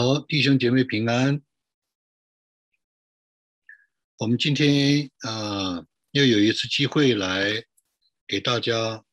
[0.00, 1.42] 好，弟兄姐妹平安。
[4.18, 7.64] 我们今天啊，又有一次机会来
[8.24, 9.04] 给大家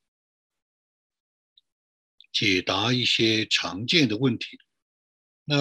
[2.32, 4.59] 解答一些常见的问题。
[5.45, 5.58] 那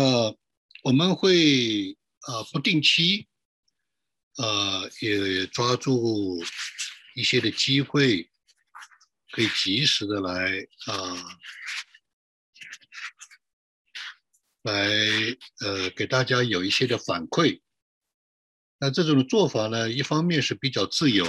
[0.82, 3.26] 我们会啊，不定期
[4.36, 6.44] 啊，也抓住
[7.14, 8.30] 一些的机会，
[9.30, 11.40] 可以及时的来啊。
[14.64, 14.72] 来，
[15.60, 17.60] 呃，给大家有一些的反馈。
[18.78, 21.24] 那这种的做法呢，一方面是比较自由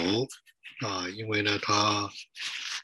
[0.79, 2.09] 啊，因为呢，它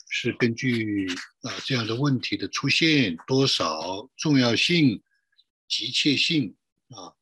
[0.09, 1.07] 是根据
[1.43, 5.01] 啊这样的问题的出现多少、重要性、
[5.69, 6.53] 急切性
[6.89, 7.15] 啊。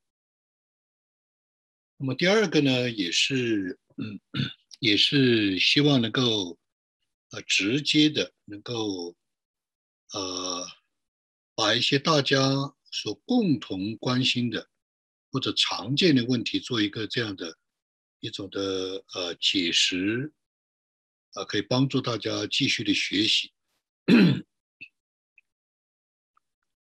[1.97, 4.19] 那么第二个呢，也是，嗯，
[4.79, 6.57] 也是希望能够
[7.29, 9.15] 呃直接的能够
[10.13, 10.67] 呃
[11.53, 12.39] 把一些大家。
[12.91, 14.69] 所共同关心的
[15.31, 17.57] 或者常见的问题，做一个这样的
[18.19, 20.33] 一种的呃解释，
[21.33, 23.51] 啊，可以帮助大家继续的学习。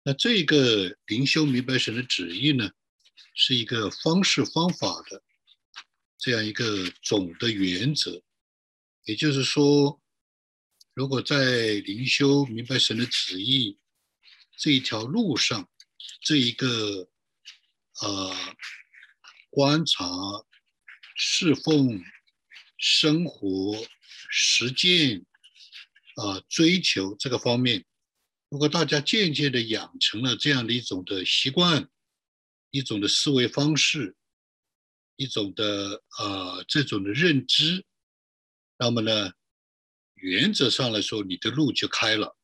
[0.04, 2.72] 那这个灵修明白神的旨意呢，
[3.34, 5.22] 是一个方式方法的
[6.18, 8.20] 这样一个总的原则。
[9.04, 10.00] 也就是说，
[10.94, 13.78] 如果在灵修明白神的旨意
[14.56, 15.70] 这一条路上，
[16.22, 17.08] 这一个
[18.00, 18.34] 呃，
[19.50, 20.06] 观察、
[21.16, 22.00] 侍奉、
[22.78, 23.76] 生活、
[24.30, 25.26] 实践
[26.16, 27.84] 啊，追求这个方面，
[28.48, 31.90] 如果大家渐渐的养成了这样的一种的习惯，
[32.70, 34.16] 一种的思维方式，
[35.16, 37.84] 一种的啊这种的认知，
[38.78, 39.32] 那么呢，
[40.14, 42.36] 原则上来说，你的路就开了。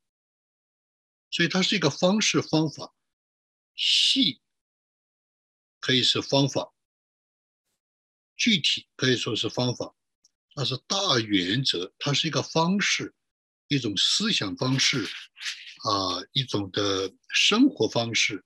[1.30, 2.92] 所以它是一个方式方法。
[3.80, 4.40] 细
[5.78, 6.74] 可以是方法，
[8.36, 9.94] 具体可以说是方法，
[10.56, 13.14] 但是大原则它是一个方式，
[13.68, 15.04] 一种思想方式
[15.84, 18.44] 啊，一种的生活方式，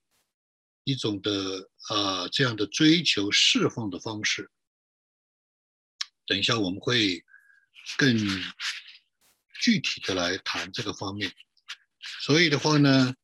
[0.85, 4.51] 一种的啊这样的追求释放的方式。
[6.27, 7.25] 等一下我们会
[7.97, 8.15] 更
[9.63, 11.35] 具体的来谈这个方面，
[12.21, 13.15] 所以的话呢，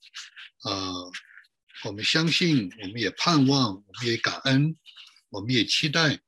[0.62, 0.72] 啊。
[1.84, 4.76] 我们相信，我们也盼望，我们也感恩，
[5.28, 6.20] 我们也期待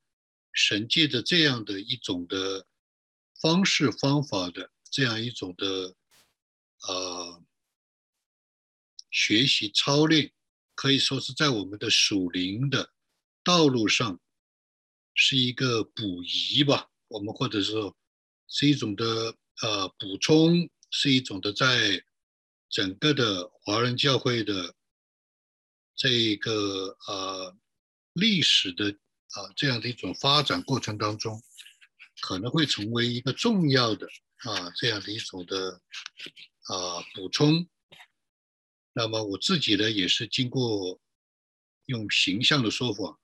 [0.52, 2.68] 神借着这样的一种的
[3.40, 5.96] 方式方法的这样一种的
[6.86, 7.42] 呃
[9.10, 10.32] 学习操练，
[10.76, 12.92] 可以说是在我们的属灵的
[13.42, 14.20] 道路上
[15.14, 16.88] 是一个补遗吧。
[17.08, 17.96] 我们或者说
[18.46, 22.04] 是一种的呃补充，是一种的在
[22.68, 24.76] 整个的华人教会的。
[26.00, 27.54] 这个呃
[28.14, 31.42] 历史的啊这样的一种发展过程当中，
[32.22, 34.06] 可能会成为一个重要的
[34.38, 35.82] 啊这样的一种的
[36.68, 37.68] 啊补充。
[38.94, 40.98] 那么我自己呢，也是经过
[41.84, 43.20] 用形象的说法，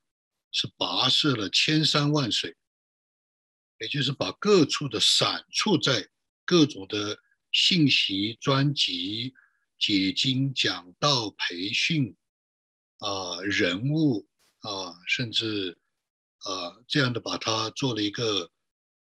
[0.53, 2.55] 是跋涉了千山万水，
[3.79, 6.11] 也就是把各处的散处在
[6.45, 7.19] 各种的
[7.53, 9.33] 信息、专辑、
[9.79, 12.15] 解经、讲道、培训。
[12.99, 14.27] 啊，人物
[14.61, 15.79] 啊，甚至
[16.39, 18.51] 啊，这样的把它做了一个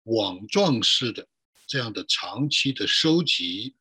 [0.05, 1.28] 网状式的
[1.66, 3.77] 这样的长期的收集、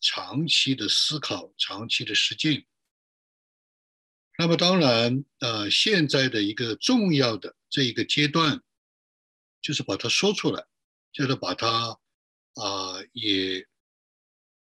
[0.00, 2.66] 长期的思考、长期的实践。
[4.38, 8.62] 那么当然，呃，现在的一个重要的这一个阶段，
[9.60, 10.66] 就是把它说出来，
[11.12, 11.98] 就是把它
[12.54, 13.68] 啊，也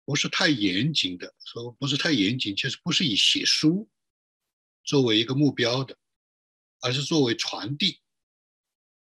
[0.04, 3.88] 不是太严谨的，说不是太严谨，就是不是以写书。
[4.84, 5.96] 作为一个目标的，
[6.80, 8.00] 而是作为传递。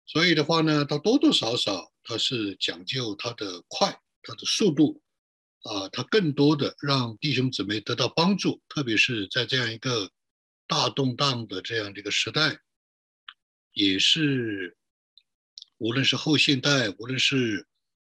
[0.06, 5.02] 所以的话呢，它多多少少它是讲究它的快，它的速度
[5.62, 10.10] 啊，它更多的让弟兄姊妹得到帮助，特别是在这样一个
[10.66, 12.58] 大动荡的这样的一个时代，
[13.72, 14.76] 也是
[15.76, 17.66] 无论是后现代，无论是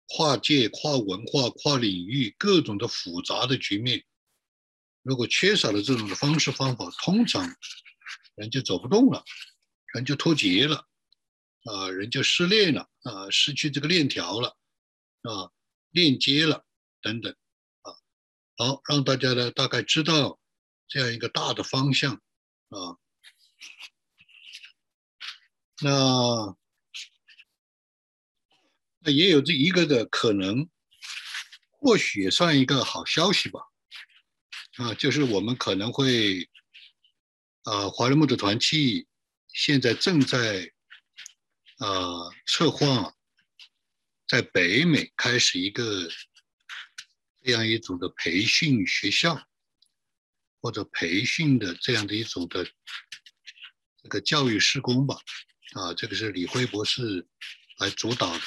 [0.09, 4.05] 跨界、跨文化、跨领域各种的复杂的局面。
[5.03, 7.57] 如果缺少了这种的方式方法，通常
[8.35, 9.25] 人就走不动了，
[9.95, 10.87] 人就脱节了，
[11.65, 14.57] 啊，人就失恋了，啊，失去这个链条了，
[15.23, 15.51] 啊，
[15.91, 16.67] 链接了
[17.01, 17.35] 等等，
[17.83, 17.93] 啊，
[18.57, 20.39] 好，让大家呢大概知道
[20.87, 22.15] 这样一个大的方向，
[22.69, 22.97] 啊，
[25.83, 26.57] 那
[28.99, 30.69] 那也有这一个的可能，
[31.71, 33.70] 或许也算一个好消息吧。
[34.81, 36.49] 啊，就是我们可能会，
[37.65, 39.07] 啊，华人木的团契
[39.53, 40.73] 现在正在
[41.77, 43.15] 啊策划，
[44.27, 46.09] 在北美开始一个
[47.45, 49.47] 这样一种的培训学校，
[50.63, 52.67] 或者培训的这样的一种的
[54.03, 55.19] 这个教育施工吧。
[55.73, 57.29] 啊，这个是李辉博士
[57.81, 58.45] 来主导的。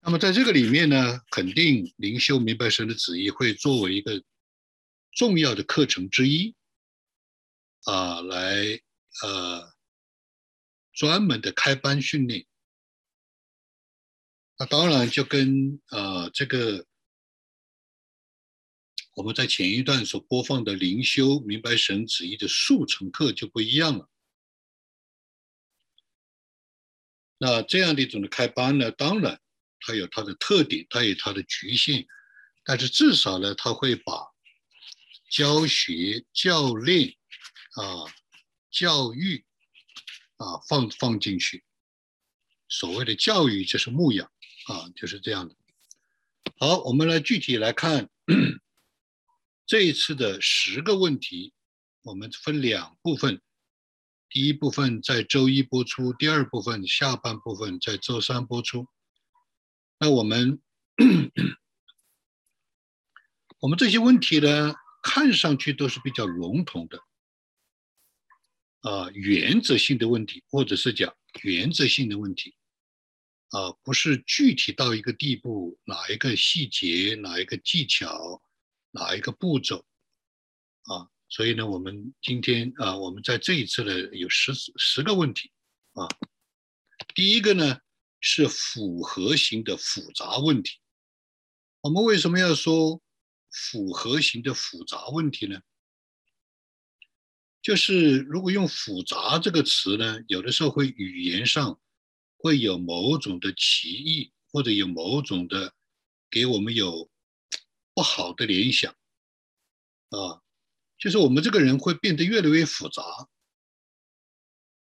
[0.00, 4.24] 那么在这个里面呢，肯定灵修明白神的旨意会作为一个
[5.14, 6.54] 重要的课程之一。
[7.84, 8.80] 啊，来
[9.22, 9.74] 呃，
[10.92, 12.46] 专门的开班训练。
[14.56, 16.86] 那当然就跟呃这个
[19.16, 24.08] 我们在前一段所播放的灵修明白神旨意的速成课就不一样了。
[27.36, 29.40] 那这样的一种的开班呢，当然
[29.80, 32.06] 它有它的特点，它有它的局限，
[32.64, 34.33] 但是至少呢，它会把
[35.34, 37.16] 教学教练。
[37.74, 38.06] 啊，
[38.70, 39.44] 教育
[40.36, 41.64] 啊，放放进去。
[42.68, 44.30] 所谓的教育就是牧养
[44.68, 45.56] 啊，就是这样的。
[46.56, 48.08] 好，我们来具体来看
[49.66, 51.52] 这一次的十个问题，
[52.02, 53.42] 我们分两部分。
[54.28, 58.86] 第一部分在周一播出，第二部分下半部分在周三播出。
[59.98, 60.62] 那我们
[63.58, 66.98] 我们这些问题呢，看上去都是比较笼统的。
[68.80, 72.54] 啊，原则性的问题，或者是讲原则性的问题，
[73.48, 78.42] 啊，不是具体到一个地步，哪一个细节，哪一个技巧，
[78.90, 79.86] 哪一个步骤，
[80.82, 85.50] 啊，所以呢，我们今天啊，我们在这一次呢，有十十个问题，
[85.94, 86.06] 啊，
[87.14, 87.80] 第一个呢
[88.20, 90.78] 是复合型的复杂问题，
[91.80, 93.00] 我们为什么要说
[93.54, 95.60] 复合型的复杂问题呢？
[97.62, 101.80] 就是如果用“复杂”这个词呢，有的时候会语言上
[102.36, 105.72] 会有某种的歧义，或者有某种的
[106.28, 107.08] 给我们有
[107.94, 108.92] 不好的联想
[110.10, 110.42] 啊。
[110.98, 113.02] 就是我们这个人会变得越来越复杂，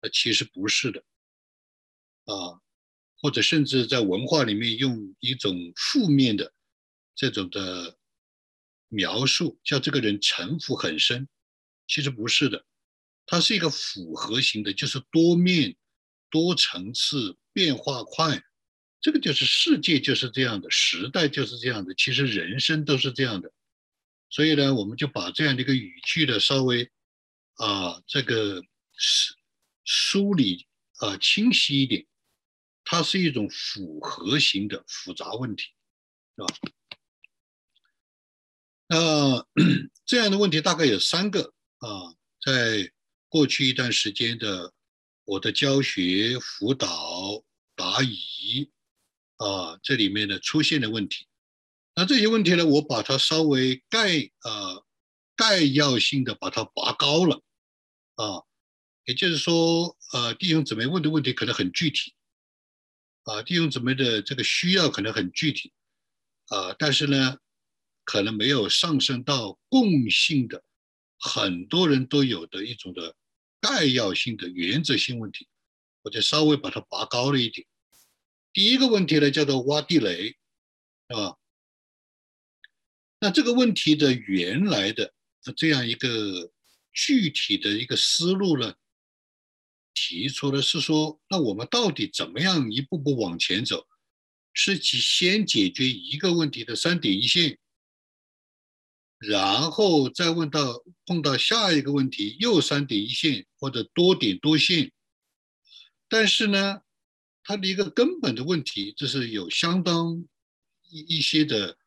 [0.02, 1.04] 那其实不是的
[2.26, 2.60] 啊。
[3.22, 6.54] 或者甚至在文化里面用一种负面的
[7.16, 7.98] 这种的
[8.96, 11.28] 描述，叫这个人城府很深。
[11.88, 12.66] 其实不是的，
[13.26, 15.76] 它是一个复合型的，就是多面、
[16.32, 18.42] 多层次、变化快。
[19.02, 23.52] 这个就是世界就是这样的，时代就是这样的，其实人生都是这样的。
[24.32, 26.90] 所以呢，我们就把这样的一个语句呢稍微
[27.58, 28.64] 啊这个
[28.98, 29.36] 梳
[29.84, 30.66] 梳理
[30.98, 32.08] 啊清晰一点。
[32.84, 35.74] 它是一种复合型的复杂问题，
[36.36, 36.48] 是吧？
[38.88, 39.46] 那
[40.06, 41.54] 这样的问题大概有三个。
[41.80, 42.92] 啊，在
[43.28, 44.74] 过去一段时间的
[45.26, 47.44] 我的教学辅导
[47.76, 48.72] 答疑
[49.38, 51.28] 啊，这里面呢出现的问题，
[51.94, 54.82] 那这些问题呢，我把它稍微概啊
[55.36, 57.44] 概要性的把它拔高了
[58.16, 58.42] 啊，
[59.04, 62.16] 也就是说，呃，弟兄姊妹问的问题可能很具体
[63.26, 65.72] 啊，弟兄姊妹的这个需要可能很具体
[66.48, 67.38] 啊，但是呢，
[68.06, 70.64] 可能没有上升到共性的。
[71.18, 73.16] 很多人都有的一种的
[73.60, 75.48] 概要性的原则性问题，
[76.04, 77.66] 我就稍微把它拔高了一点。
[78.54, 80.38] 第一个问题呢，叫做挖地雷，
[81.08, 81.36] 啊？
[83.20, 85.14] 那这个问题的原来的
[85.56, 86.52] 这样一个
[86.94, 88.76] 具体的一个思路呢，
[89.94, 93.88] 提出的是说，那我们到底怎么样一步步往前走？
[94.54, 97.58] 是先解决一个问题的三点一线。
[99.28, 104.92] 然后再问到碰到下一个问题，又三点一线或者多点多线，
[106.08, 106.82] 但是呢，
[107.44, 110.26] 它的一个根本的问题，这是有相当
[110.90, 111.78] 一一些的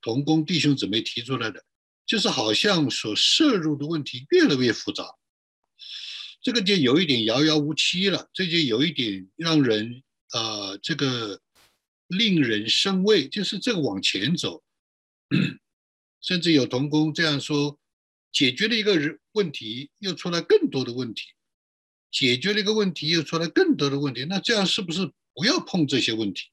[0.00, 1.64] 同工弟兄姊妹提出来的，
[2.06, 5.04] 就是好像所摄入的问题越来越复杂，
[6.40, 11.40] 这个就有一点遥遥无期了，这就有一点让人啊，这个
[12.06, 14.62] 令人生畏，就是这个往前走。
[16.28, 17.80] 甚至有童工这样说：
[18.30, 21.22] 解决了一个人问题，又出来更多的问题；
[22.10, 24.26] 解决了一个问题，又出来更多的问题。
[24.26, 26.50] 那这样是不是不要碰这些问题？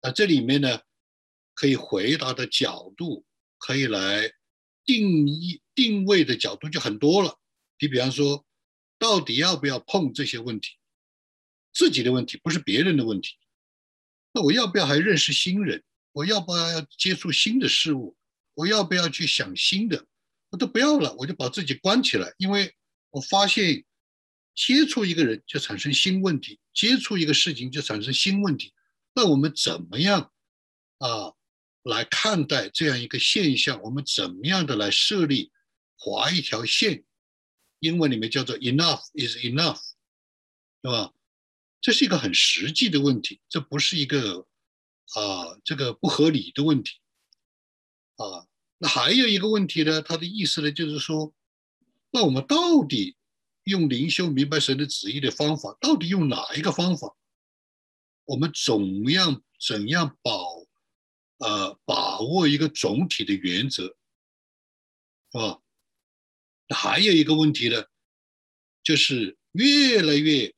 [0.00, 0.80] 那这里面呢，
[1.54, 3.26] 可以回答的角度，
[3.58, 4.32] 可以来
[4.84, 7.36] 定义定位的角度就很多了。
[7.80, 8.46] 你比方说，
[8.96, 10.76] 到底要不要碰这些问题？
[11.72, 13.36] 自己的问题不是别人的问题。
[14.32, 15.82] 那我要不要还认识新人？
[16.12, 18.16] 我要不要接触新的事物？
[18.60, 20.06] 我要不要去想新的？
[20.50, 22.74] 我都不要了，我就把自己关起来，因为
[23.08, 23.84] 我发现
[24.54, 28.74] 接触一个人就产生新问题，接触一个事情就产生新问题。
[29.14, 30.30] 那我们怎么样
[30.98, 31.32] 啊
[31.84, 33.80] 来看待这样一个现象？
[33.82, 35.52] 我们怎么样的来设立
[35.96, 37.04] 划一条线？
[37.78, 39.80] 英文里面叫做 “enough is enough”，
[40.82, 41.14] 对吧？
[41.80, 44.46] 这是一个很实际的问题，这不是一个
[45.14, 46.98] 啊这个不合理的问题
[48.16, 48.49] 啊。
[48.82, 51.34] 那还有一个问题呢，他的意思呢，就是说，
[52.10, 53.14] 那我们到底
[53.64, 57.14] 用灵修明白神的旨意的方法，到底用哪一个方法？
[58.24, 60.64] 我们怎样怎样保
[61.36, 63.84] 呃把握一个总体的原则，
[65.32, 65.60] 是吧？
[66.74, 67.84] 还有一个问题呢，
[68.82, 70.54] 就是越来越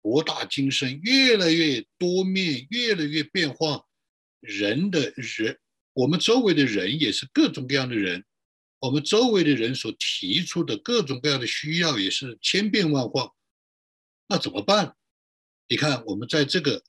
[0.00, 3.84] 博大精深，越来越多面，越来越变化。
[4.40, 5.58] 人的人，
[5.96, 8.22] 我们周围的人也是各种各样的人，
[8.80, 13.32] 我们周围的人所提出的各种各样的需要也是千变万化。
[14.28, 14.94] 那怎么办？
[15.68, 16.84] 你看，我们在这个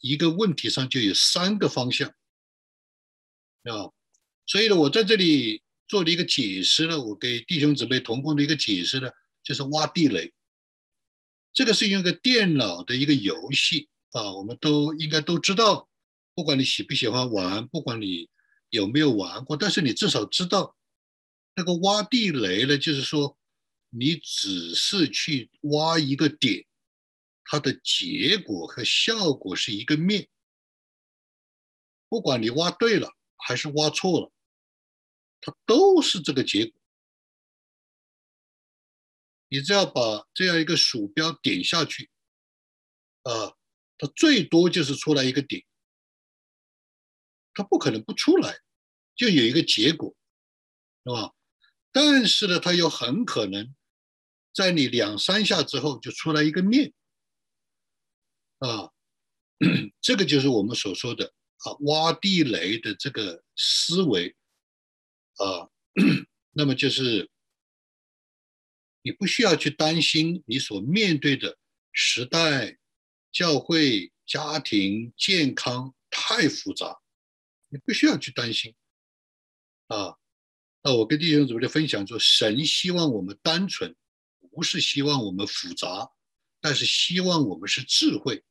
[0.00, 2.10] 一个问题上就有三个方向
[3.62, 3.88] 啊，
[4.44, 9.08] 所以呢，我在这里做了一个解释呢，我给弟兄姊妹同工的一个解释呢，
[9.42, 10.34] 就是挖地雷。
[11.54, 15.87] 这个是用一个电脑的一个游戏啊，我们都应该都知道，
[16.38, 18.30] 不管你喜不喜欢玩，不管你
[18.70, 20.76] 有没有玩过，但是你至少知道，
[21.56, 23.36] 那个挖地雷呢，就是说
[23.88, 26.64] 你只是去挖一个点。
[27.42, 30.28] 它的结果和效果是一个面，
[32.08, 34.32] 不管你挖对了还是挖错了，
[35.40, 36.80] 它都是这个结果。
[39.48, 42.08] 你只要把这样一个鼠标点下去，
[43.24, 43.56] 啊，
[43.98, 45.64] 它最多就是出来一个点，
[47.58, 48.56] 它不可能不出来，
[49.16, 50.14] 就有一个结果，
[51.04, 51.34] 是吧？
[51.90, 53.74] 但是呢，它又很可能
[54.54, 56.92] 在你两三下之后就出来一个面。
[58.60, 58.92] 啊，
[60.00, 61.26] 这个就是我们所说的
[61.64, 64.36] 啊挖地雷的这个思维
[65.38, 65.68] 啊，
[66.54, 67.28] 那么就是
[69.02, 71.58] 你不需要去担心你所面对的
[71.90, 72.78] 时代、
[73.32, 77.00] 教会、家庭、健康太复杂，
[77.68, 78.74] 你不需要去担心
[79.88, 80.16] 啊。
[80.82, 83.94] 那我跟弟兄姊妹的分享说，神希望我们单纯，
[84.50, 86.10] 不是希望我们复杂，
[86.60, 88.44] 但是希望我们是智慧。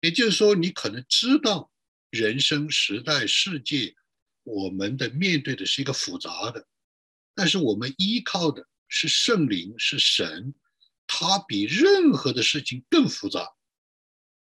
[0.00, 1.70] 也就是说，你可能知道
[2.10, 3.96] 人生、时代、世界，
[4.42, 6.68] 我们的面对的是一个复杂的，
[7.34, 10.54] 但是我们依靠的是圣灵，是神，
[11.06, 13.54] 他比任何的事情更复杂，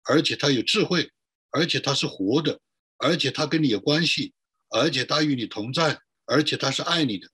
[0.04, 1.12] 而且他有智慧，
[1.50, 2.62] 而且他是活的，
[3.00, 4.34] 而且他跟你有关系，
[4.70, 7.28] 而且他与你同在，而且他是爱你的，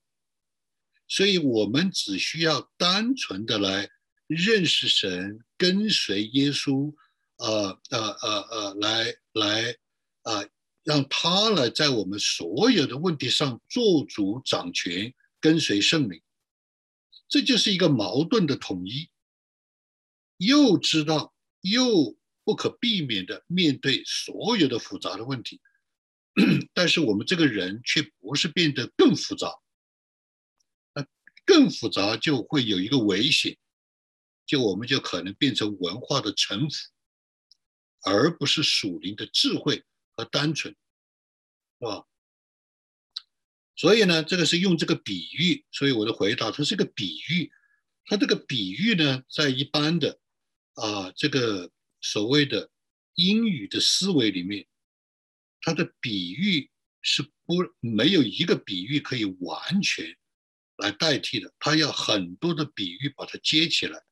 [1.06, 3.90] 所以我们只需要单纯的来
[4.26, 6.94] 认识神，跟随耶稣。
[7.38, 9.76] 呃呃呃呃，来来
[10.22, 10.42] 啊，
[10.84, 16.22] 让他来在我们所有的问题上做主掌权，跟随圣灵，
[17.28, 19.10] 这就是一个矛盾的统一。
[20.38, 22.15] 又知道又
[22.46, 25.60] 不可避免的面对所有的复杂的问题，
[26.72, 29.52] 但是我们这个人却不是变得更复杂，
[30.94, 31.04] 那
[31.44, 33.58] 更复杂就会有一个危险，
[34.46, 36.76] 就我们就可能变成文化的臣服。
[38.02, 39.84] 而不是属灵的智慧
[40.14, 40.72] 和单纯，
[41.80, 42.06] 是吧？
[43.74, 45.64] 所以呢，这个是用这个比喻。
[45.72, 47.50] 所以我的回答，它是个比喻。
[48.04, 50.20] 它这个比喻呢，在一般的
[50.74, 52.70] 啊这个所谓的
[53.14, 54.66] 英语的思维里面，
[55.60, 56.70] 它的比喻
[57.02, 60.16] 是不没有一个比喻可以完全
[60.76, 61.52] 来代替的。
[61.58, 64.02] 它要很多的比喻把它接起来，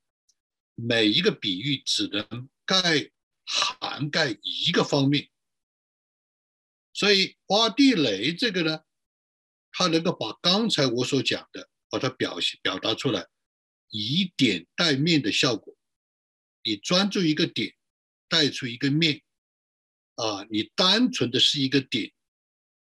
[0.74, 3.10] 每一个比喻只能盖。
[3.46, 5.28] 涵盖一个方面，
[6.94, 8.80] 所以挖地雷这个呢，
[9.70, 13.28] 它能够把刚才我所讲的，把它表现表达出来，
[13.90, 15.73] 以点带面的效果。
[16.64, 17.74] 你专注一个点，
[18.28, 19.22] 带出一个面，
[20.16, 22.12] 啊，你单纯的是一个点，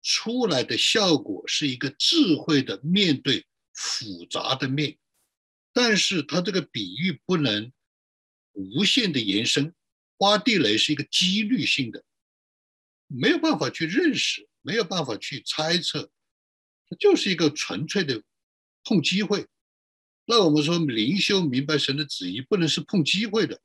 [0.03, 3.45] 出来的效果是一个智慧的面对
[3.75, 4.97] 复杂的面。
[5.73, 7.71] 但是它这个比喻不能
[8.53, 9.75] 无限的延伸。
[10.21, 12.03] 挖地雷是一个几率性的，
[13.07, 16.11] 没有办法去认识，没有办法去猜测，
[16.89, 18.23] 它就是一个纯粹的
[18.83, 19.47] 碰机会。
[20.29, 23.63] 那我们说灵修明白神的旨意，不能是碰机会的，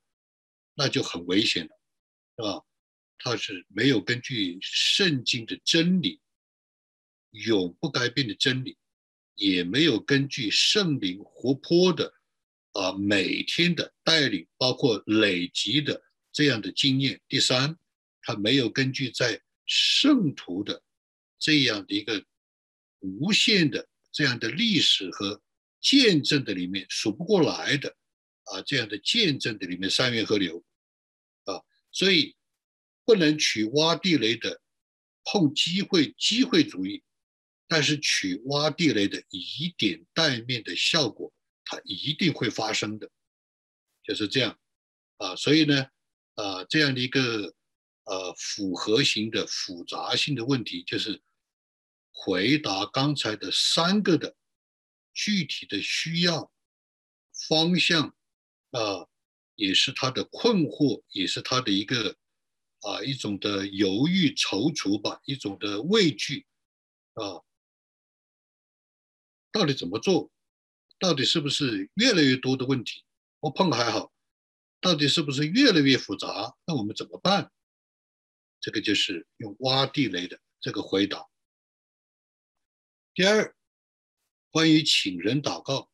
[0.74, 1.70] 那就很危险了，
[2.36, 2.64] 是吧？
[3.18, 6.20] 它是没有根据圣经的真理
[7.30, 8.76] 永不改变的真理，
[9.34, 12.14] 也没有根据圣灵活泼的
[12.72, 16.02] 啊每天的带领，包括累积的
[16.32, 17.20] 这样的经验。
[17.28, 17.76] 第三，
[18.22, 20.82] 他没有根据在圣徒的
[21.38, 22.24] 这样的一个
[23.00, 25.40] 无限的这样的历史和
[25.82, 27.94] 见证的里面数不过来的
[28.44, 30.64] 啊这样的见证的里面三源河流
[31.44, 31.60] 啊，
[31.90, 32.34] 所以
[33.04, 34.62] 不能取挖地雷的
[35.24, 37.02] 碰机会机会主义。
[37.68, 41.32] 但是取挖地雷的以点带面的效果，
[41.64, 43.10] 它一定会发生的，
[44.04, 44.58] 就是这样
[45.16, 45.34] 啊。
[45.36, 45.86] 所以呢，
[46.34, 47.54] 啊，这样的一个
[48.04, 51.22] 呃复合型的复杂性的问题，就是
[52.12, 54.36] 回答刚才的三个的
[55.12, 56.52] 具体的需要
[57.48, 58.14] 方向
[58.70, 59.08] 啊，
[59.54, 62.16] 也是他的困惑，也是他的一个
[62.80, 66.46] 啊一种的犹豫踌躇吧，一种的畏惧
[67.14, 67.42] 啊。
[69.50, 70.30] 到底怎么做？
[70.98, 73.04] 到底是不是越来越多的问题？
[73.40, 74.12] 我碰还好，
[74.80, 76.56] 到底是不是越来越复杂？
[76.64, 77.52] 那我们怎么办？
[78.60, 81.28] 这个就是用挖地雷的这个回答。
[83.12, 83.54] 第二，
[84.52, 85.90] 关于请人祷告，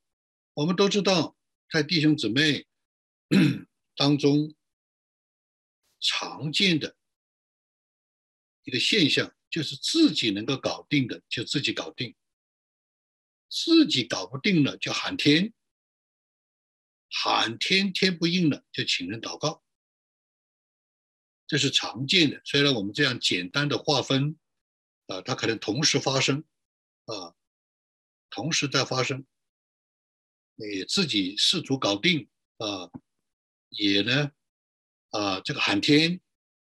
[0.52, 1.36] 我们都知道，
[1.70, 2.66] 在弟兄姊妹
[3.94, 4.54] 当中
[6.00, 6.96] 常见的
[8.64, 12.14] 一个现象，就是自己能够搞定的就自己搞定。
[13.48, 15.54] 自己搞不定了就喊天，
[17.08, 19.62] 喊天天不应了就请人祷告，
[21.46, 22.42] 这是常见的。
[22.44, 24.38] 虽然我们这样简单的划分，
[25.06, 26.44] 啊，它可能同时发生，
[27.06, 27.37] 啊，
[28.30, 29.26] 同时在发生，
[30.54, 32.90] 你自己试图搞定，啊，
[33.68, 34.32] 也呢，
[35.10, 36.20] 啊，这个喊天，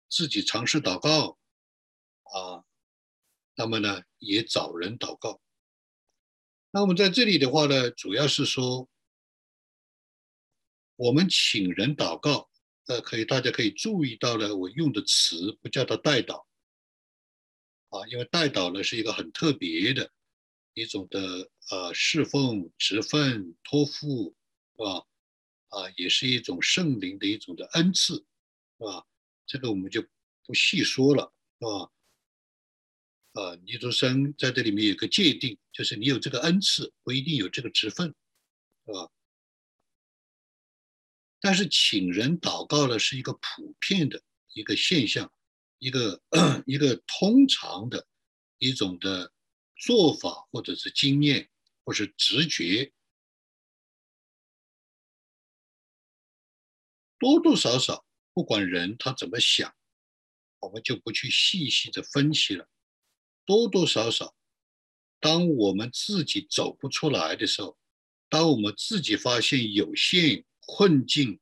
[0.09, 1.39] 自己尝试祷告，
[2.23, 2.65] 啊，
[3.55, 5.41] 那么呢，也找人祷告。
[6.71, 8.89] 那我们在这里的话呢，主要是说，
[10.97, 12.51] 我们请人祷告，
[12.87, 16.45] 呃，可以大家可以注意到了，我用的词不叫他代祷，
[17.91, 20.11] 啊，因为代祷呢是一个很特别的
[20.75, 24.37] 一种的呃侍奉、职分、托付，
[24.77, 25.07] 是吧？
[25.71, 28.25] 啊，也是一种圣灵的一种的恩赐，是
[28.85, 29.07] 吧？
[29.47, 30.03] 这个我们就
[30.45, 31.91] 不细说了，是吧？
[33.43, 38.15] 啊，尼徒生在这里面有个界定，就是你有这个恩赐，不一定有这个职分，
[38.87, 39.11] 是吧？
[41.41, 44.23] 但是请人祷告呢，是一个普遍的
[44.55, 45.31] 一个现象，
[45.79, 46.23] 一个
[46.67, 48.07] 一个通常的
[48.59, 49.31] 一种的
[49.77, 51.51] 做法，或者是经验，
[51.85, 52.93] 或是直觉，
[57.19, 59.75] 多多少少，不管人他怎么想，
[60.61, 62.69] 我们就不去细细的分析了。
[63.47, 64.35] 多多少少，
[65.21, 67.79] 当我们自己走不出来的时候，
[68.29, 71.39] 当我们自己发现有限困境、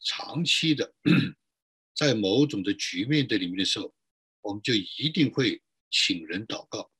[0.00, 0.94] 长期的
[1.94, 3.92] 在某种的局面的里面的时候，
[4.42, 6.90] 我们就一定会请人祷告。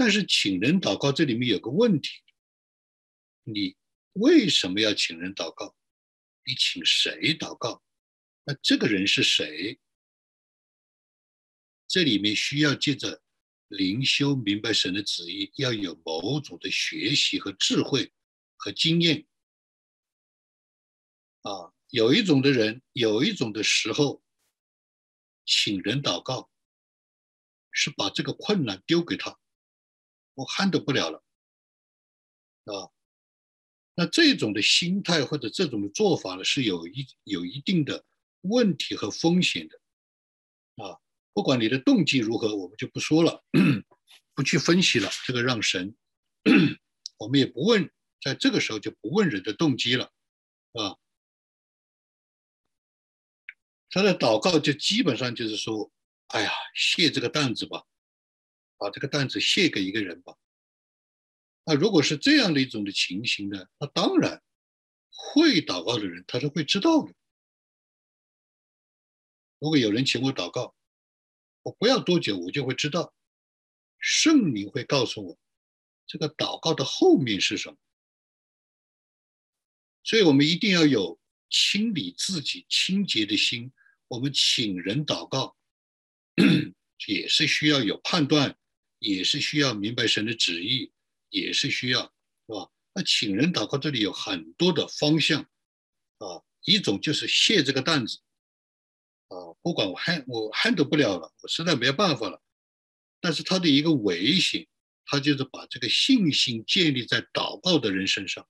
[0.00, 2.08] 但是请人祷告这里面有个问题：
[3.42, 3.76] 你
[4.14, 5.76] 为什么要请人祷告？
[6.42, 7.82] 你请谁祷告？
[8.44, 9.78] 那这个人是谁？
[11.86, 13.22] 这里面需要借着
[13.68, 18.10] 灵修明白神的旨意，要有某种的学习和智慧
[18.56, 19.26] 和经验。
[21.42, 24.24] 啊，有一种的人，有一种的时候，
[25.44, 26.50] 请人祷告，
[27.70, 29.38] 是把这个困难丢给他，
[30.40, 31.22] 我撼动不了了，
[32.64, 32.88] 啊，
[33.94, 38.06] 那这种的心态或者这种的做法呢，是有一有一定的
[38.40, 39.78] 问题和风险的，
[40.82, 40.98] 啊。
[41.34, 43.44] 不管你的动机如何，我们就不说了，
[44.34, 45.10] 不去分析了。
[45.26, 45.94] 这个让神，
[47.18, 47.90] 我们也不问，
[48.22, 50.10] 在这个时候就不问人的动机了，
[50.72, 50.96] 啊。
[53.90, 55.92] 他的祷告就基本上就是说
[56.28, 57.84] ：“哎呀，卸这个担子吧，
[58.80, 60.34] 把这个担子卸给一个人吧。”
[61.64, 63.68] 那如果是这样的一种的情形呢？
[63.78, 64.42] 那当然，
[65.10, 67.14] 会祷告的人他是会知道的。
[69.58, 70.74] 如果有人请我祷告，
[71.62, 73.14] 我不要多久，我就会知道，
[73.98, 75.38] 圣灵会告诉我，
[76.06, 77.76] 这个祷告的后面是什么。
[80.02, 83.70] 所以我们一定要有清理自己清洁的心。
[84.08, 85.56] 我们请人祷告，
[87.06, 88.58] 也是需要有判断，
[89.00, 90.92] 也是需要明白神的旨意，
[91.30, 92.02] 也是需要，
[92.46, 92.70] 是吧？
[92.94, 95.42] 那请人祷告这里有很多的方向，
[96.18, 98.20] 啊，一种就是卸这个担子，
[99.28, 102.40] 啊，不管我 hand 我 handle 不了了，我实在没有办法了。
[103.20, 104.66] 但是他的一个危险，
[105.04, 108.48] 他就是把这个信心建立在祷告的人身上，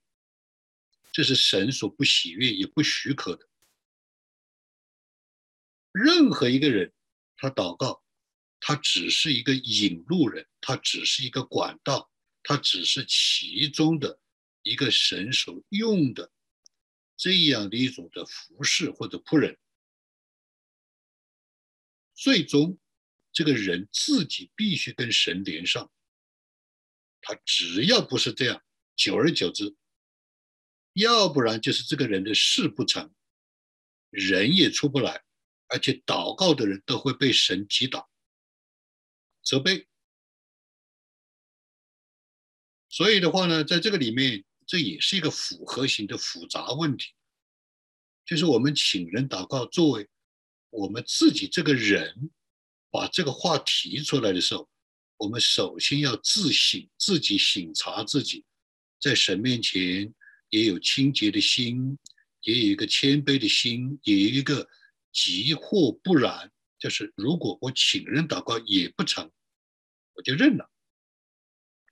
[1.12, 3.48] 这是神所不喜悦也不许可的。
[5.92, 6.92] 任何一个人，
[7.36, 8.02] 他祷告，
[8.60, 14.20] 他只是一个引路人，他只是一个管道，他只是其中的
[14.62, 16.30] 一个神所用的
[17.16, 19.58] 这样的一种的服饰或者仆人。
[22.14, 22.78] 最终，
[23.32, 25.90] 这个人自己必须跟神连上。
[27.22, 28.62] 他只要不是这样，
[28.94, 29.74] 久而久之，
[30.92, 33.14] 要不然就是这个人的事不成，
[34.10, 35.24] 人也出不来。
[35.68, 38.09] 而且祷告的人都会被神击倒、
[39.50, 39.88] 责备，
[42.88, 47.08] 所以的话呢，在这个里面，这也是一个复合型的复杂问题，
[48.24, 50.08] 就是我们请人祷告，作为
[50.70, 52.30] 我们自己这个人
[52.92, 54.68] 把这个话提出来的时候，
[55.16, 58.44] 我们首先要自省，自己省察自己，
[59.00, 60.14] 在神面前
[60.50, 61.98] 也有清洁的心，
[62.42, 64.68] 也有一个谦卑的心，也有一个。
[65.12, 69.28] 急或不然，就是如果我请人祷告也不成，
[70.14, 70.70] 我就认了，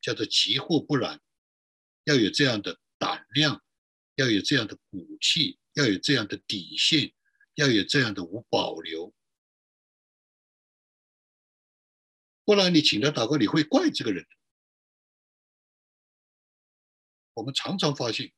[0.01, 1.21] 叫做其祸不然，
[2.05, 3.63] 要有这样的胆量，
[4.17, 7.13] 要有这样的骨气，要有这样的底线，
[7.55, 9.15] 要有这样的无保留，
[12.45, 14.27] 不然你请他祷告，你会怪这个人。
[17.35, 18.33] 我们常常发现，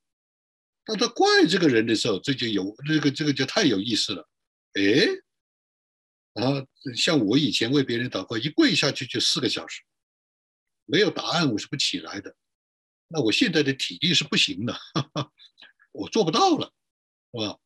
[0.84, 4.28] 当他怪这个人的时候，这就有这个这个就太有意思了。
[4.74, 4.82] 哎，
[6.32, 9.82] 然后像我以前为别人祷告，一跪下去就四个小时，
[10.86, 12.36] 没有答案我是不起来的。
[13.08, 14.76] 那我现在的体力是不行的，
[15.92, 16.72] 我做不到了，
[17.32, 17.58] 是吧？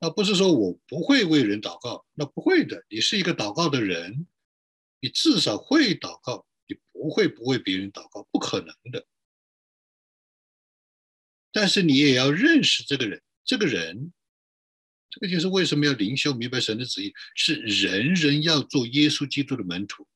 [0.00, 2.84] 那不是说我不会为人祷告，那不会的。
[2.88, 4.26] 你是一个祷告的人，
[5.00, 9.06] 你至少会祷告，你不会不为别人祷告，不可能的。
[11.52, 14.12] 但是你也要认识这个人，这个人。
[15.10, 20.06] 这个就是为什么要灵修明白神的旨意，是人人要做耶稣基督的门徒，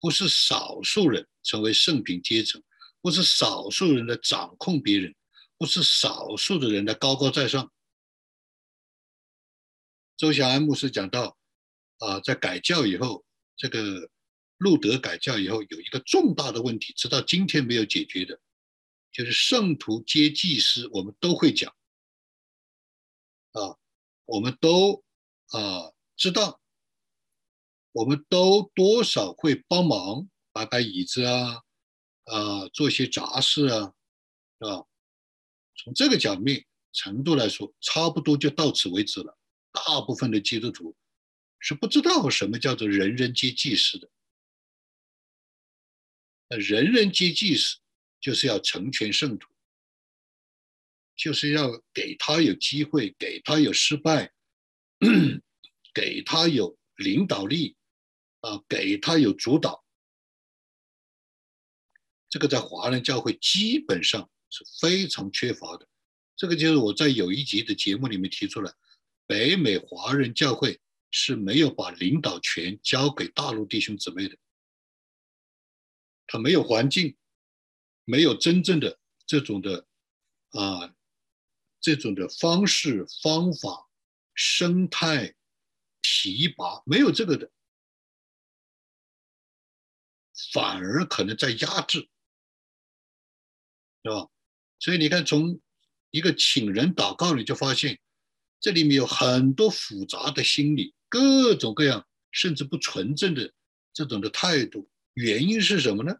[0.00, 2.62] 不是少数人成为圣品阶层，
[3.00, 5.12] 不是少数人来掌控别人，
[5.58, 7.72] 不是少数的人来高高在上。
[10.16, 11.36] 周小安牧师讲到，
[11.98, 13.24] 啊，在改教以后，
[13.56, 14.08] 这个
[14.58, 18.40] 路德改教以后，有一个重大的问题，直到今天没有解决的，
[19.10, 21.74] 就是圣徒接祭司，我们都会讲，
[23.50, 23.81] 啊。
[24.24, 25.04] 我们都
[25.48, 26.60] 啊知道，
[27.92, 31.62] 我们都多少会帮忙摆摆椅子啊，
[32.24, 33.94] 啊做些杂事啊，
[34.58, 34.86] 是吧？
[35.76, 39.36] 从这个角面程度来说，差不多就到此为止了。
[39.72, 40.94] 大部分的基督徒
[41.58, 44.10] 是不知道什么叫做人人皆祭司的。
[46.48, 47.78] 那人人皆祭司，
[48.20, 49.51] 就是要成全圣徒。
[51.14, 54.32] 就是要给他有机会，给他有失败，
[55.94, 57.76] 给他有领导力，
[58.40, 59.84] 啊，给他有主导。
[62.28, 65.86] 这个在华人教会基本上是非常缺乏的。
[66.34, 68.72] 这个就是我在有一集的节目里面提出来，
[69.26, 74.36] 北美华人教会是没有把领导权交给大陆弟兄姊妹的，
[76.26, 77.16] 他没有环境，
[78.04, 79.86] 没有真正的这种的
[80.52, 80.94] 啊。
[81.82, 83.90] 这种的方式、方法、
[84.34, 85.34] 生态、
[86.00, 87.50] 提拔，没有这个的，
[90.52, 92.08] 反而可能在压制，
[94.04, 94.28] 是吧？
[94.78, 95.60] 所以你看，从
[96.12, 98.00] 一个请人祷告，你就发现
[98.60, 103.52] 这里面有很多复杂的心理，各种各样，甚至不纯正的
[103.92, 104.88] 这种的态度。
[105.14, 106.16] 原因是什么呢？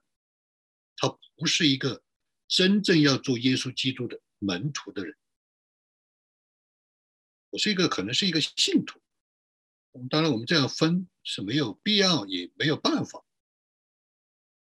[0.96, 2.02] 他不是一个
[2.48, 5.16] 真正要做耶稣基督的门徒的人。
[7.52, 8.98] 我是一个，可能是一个信徒。
[10.08, 13.22] 当然，我们这样分是没有必要，也没有办法，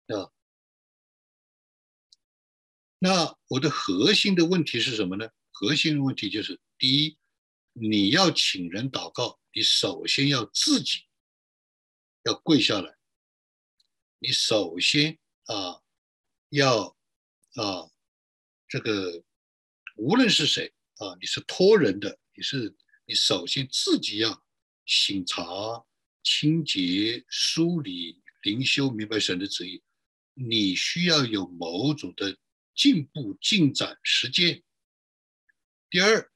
[0.09, 0.29] 啊。
[2.99, 5.27] 那我的核心的问题是什么呢？
[5.51, 7.17] 核心的问题就是：第一，
[7.73, 11.07] 你要请人祷告，你首先要自己
[12.25, 12.95] 要跪下来，
[14.19, 15.81] 你首先啊
[16.49, 16.95] 要
[17.55, 17.89] 啊
[18.67, 19.23] 这个
[19.95, 22.19] 无论是谁啊，你是托人的。
[22.37, 22.75] 你是
[23.07, 24.45] 你首先自己要
[24.85, 25.43] 醒察、
[26.21, 29.81] 清洁、梳理、灵修，明白神的旨意。
[30.35, 32.37] 你需要有某种的
[32.75, 34.63] 进步、进展、实践。
[35.89, 36.31] 第二，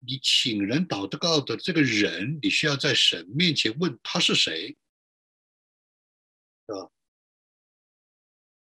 [0.00, 4.76] 你请人祷告的这个人，你需要在神面前问他是谁，
[6.66, 6.92] 是吧？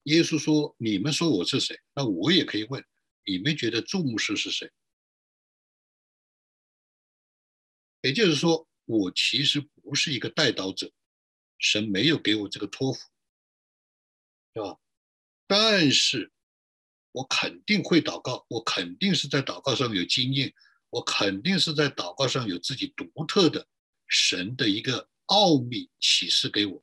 [0.05, 1.79] 耶稣说：“你们说我是谁？
[1.95, 2.85] 那我也可以问，
[3.25, 4.69] 你们觉得众牧师是谁？
[8.09, 10.91] 也就是说，我其实不是一个带刀者，
[11.59, 13.01] 神没有给我这个托付，
[14.55, 14.79] 是吧？
[15.47, 16.33] 但是，
[17.13, 20.55] 我肯定会祷告，我肯定是在祷告上有经验，
[20.89, 23.69] 我肯定是在祷告上有自己独特的
[24.07, 26.83] 神的一个奥秘启示给我。”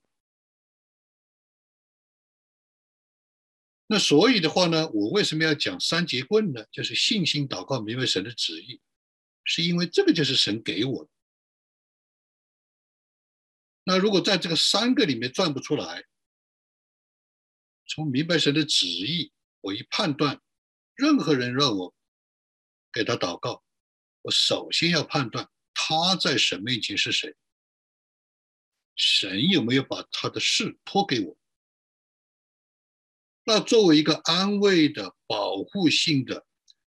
[3.89, 6.63] 那所以的话呢，我为什么要讲三节棍呢？
[6.71, 8.79] 就是信心祷告，明白神的旨意，
[9.43, 11.09] 是因为这个就是神给我的。
[13.88, 16.04] 那如果在这个三个里面转不出来，
[17.88, 20.41] 从明白神的旨意，我一判断，
[20.95, 21.93] 任何人让我
[22.91, 23.63] 给他祷告，
[24.24, 27.36] 我首先要判断他在神面前是谁，
[28.95, 31.38] 神有没有把他的事托给我。
[33.43, 36.43] 那作为一个安慰的、保护性的，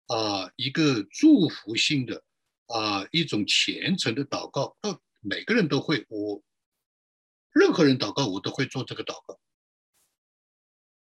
[0.05, 2.23] 啊，一个祝福性的，
[2.67, 6.41] 啊，一种虔诚的祷告，那每个人都会，我
[7.57, 9.39] 任何人祷告，我都会做这个祷告。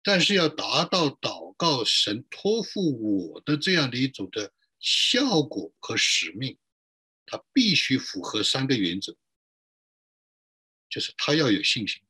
[0.01, 6.57] 但是要达到祷告神托付我的这样的一种的效果和使命，
[7.25, 9.15] 他必须符合三个原则，
[10.89, 12.03] 就是他要有信心。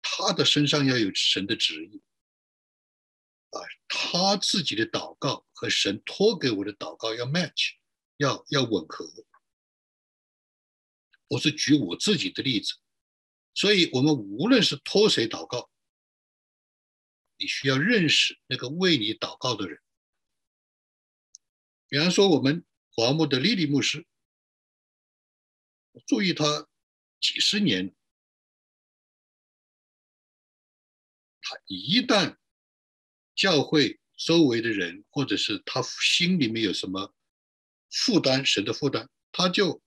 [0.00, 2.00] 他的身上要有神的旨意
[3.50, 7.72] 啊，他自己的祷告和神托给我的祷告要 match，
[8.18, 9.04] 要要吻合。
[11.34, 12.74] 我是举我自己的例子，
[13.54, 15.68] 所以我们无论是托谁祷告，
[17.36, 19.80] 你需要认识那个为你祷告的人。
[21.88, 24.06] 比方说，我们华牧的莉莉牧师，
[26.06, 26.68] 注意他
[27.20, 27.92] 几十年。
[31.46, 32.38] 他一旦
[33.34, 37.12] 教会周围的人，或者是他心里面有什么
[37.90, 39.82] 负担，神的负担，他就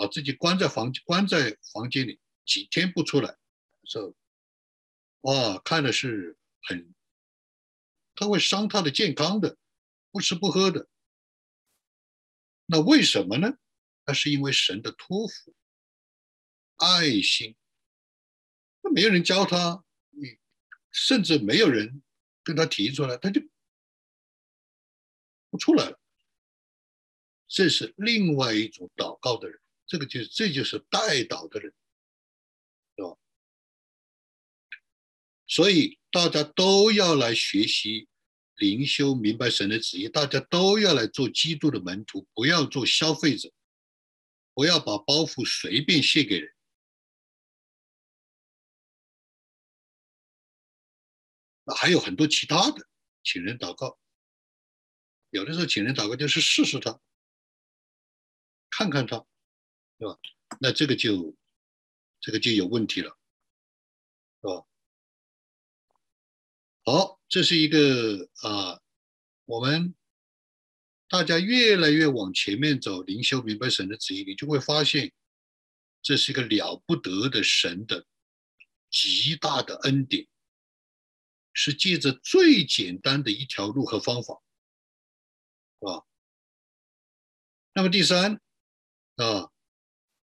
[0.00, 3.36] 把自己关在房关在房间里，几天不出来，
[3.84, 4.16] 说
[5.20, 6.94] 哇，看的是很，
[8.14, 9.58] 他会伤他的健康的，
[10.10, 10.88] 不吃不喝的。
[12.64, 13.58] 那为什么呢？
[14.06, 15.54] 那是因为神的托付、
[16.76, 17.54] 爱心，
[18.80, 19.84] 那没有人教他。
[20.08, 20.38] 你
[20.90, 22.02] 甚至没有人
[22.42, 23.42] 跟他提出来，他就
[25.50, 26.00] 不出来了。
[27.46, 29.59] 这是另外一种祷告的人，
[29.90, 31.74] 这个就是这就是代祷的人，
[32.96, 33.18] 是吧？
[35.48, 38.08] 所以大家都要来学习
[38.54, 40.08] 灵修，明白神的旨意。
[40.08, 43.52] 大家都要来做基督的门徒，不要做消费者，
[44.54, 46.54] 不要把包袱随便卸给人。
[51.76, 52.86] 还有很多其他的，
[53.24, 53.98] 请人祷告。
[55.30, 57.00] 有的时候请人祷告就是试试他，
[58.70, 59.26] 看看他，
[60.00, 60.18] 对吧？
[60.60, 61.36] 那这个就
[62.20, 63.14] 这个就有问题了，
[64.40, 64.66] 是吧？
[66.86, 68.80] 好，这是一个啊，
[69.44, 69.94] 我们
[71.06, 75.12] 大家越来越往前面走，灵修明白神的旨意，你就会发现，
[76.00, 78.06] 这是一个了不得的神的
[78.88, 80.26] 极大的恩典。
[81.52, 84.40] 是借着最简单的一条路和方法，
[85.80, 86.06] 啊，
[87.74, 88.40] 那么第三
[89.16, 89.50] 啊，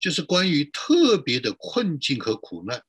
[0.01, 2.85] 就是关于特别的困境和苦难。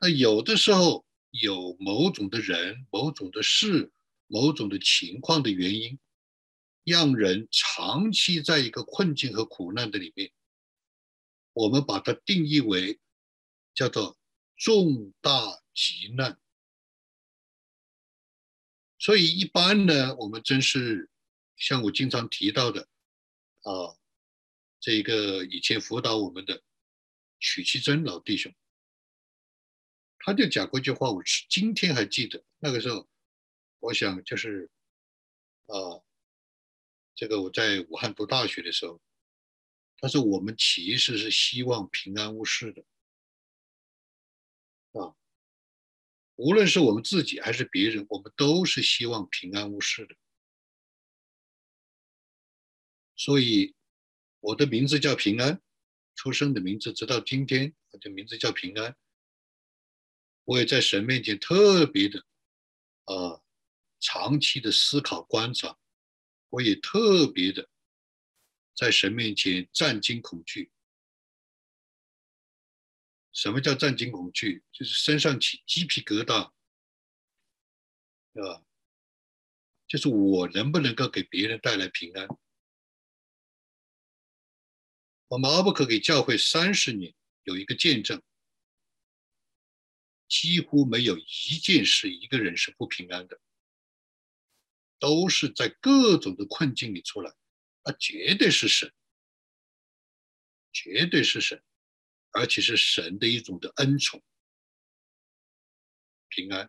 [0.00, 3.90] 那有的时候有某种的人、某种的事、
[4.26, 5.98] 某种的情况的原因，
[6.84, 10.32] 让人长期在一个困境和苦难的里面，
[11.52, 12.98] 我们把它定义为
[13.74, 14.18] 叫做
[14.56, 16.38] 重大急难。
[18.98, 21.10] 所以一般呢，我们真是
[21.56, 22.88] 像我经常提到的
[23.62, 23.96] 啊，
[24.82, 26.60] 这个以前辅导我们的
[27.38, 28.52] 许其珍老弟兄，
[30.18, 32.44] 他就讲过一句话，我是今天还记得。
[32.58, 33.08] 那个时候，
[33.78, 34.68] 我想就是
[35.66, 36.02] 啊，
[37.14, 39.00] 这个我在武汉读大学的时候，
[39.98, 42.84] 他说我们其实是希望平安无事的
[45.00, 45.14] 啊。
[46.34, 50.16] 无论是我们自己还是别人，我们都是希望平安无事的。
[53.14, 53.76] 所以，
[54.42, 55.62] 我的名字叫平安，
[56.16, 58.96] 出生的名字直到今天，我的名字叫平安。
[60.42, 62.18] 我也在神面前特别的
[63.04, 63.40] 啊，
[64.00, 65.78] 长期的思考观察，
[66.48, 67.70] 我也特别的
[68.74, 70.72] 在神面前战惊恐惧。
[73.32, 74.64] 什么叫战惊恐惧？
[74.72, 76.50] 就是身上起鸡皮疙瘩，
[78.42, 78.64] 啊，
[79.86, 82.26] 就是我能不能够给别人带来平安？
[85.32, 87.14] 我们阿布可给教会三十年
[87.44, 88.22] 有一个见证，
[90.28, 93.40] 几乎没有一件事一个人是不平安的，
[94.98, 97.34] 都是在各种的困境里出来，
[97.82, 98.92] 那绝对是神，
[100.70, 101.64] 绝对是神，
[102.32, 104.22] 而且是神的一种的恩宠，
[106.28, 106.66] 平安，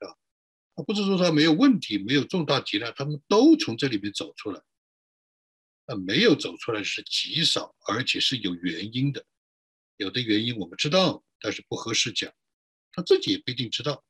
[0.00, 0.18] 啊，
[0.74, 4.60] 他不是说他没有问题，没有重大疾难，他们都从这里面走出来。
[5.90, 9.24] 那没有走出来是极少，而且是有原因的。
[9.96, 12.30] 有的原因我们知道，但是不合适讲，
[12.92, 14.04] 他自己也不一定知道。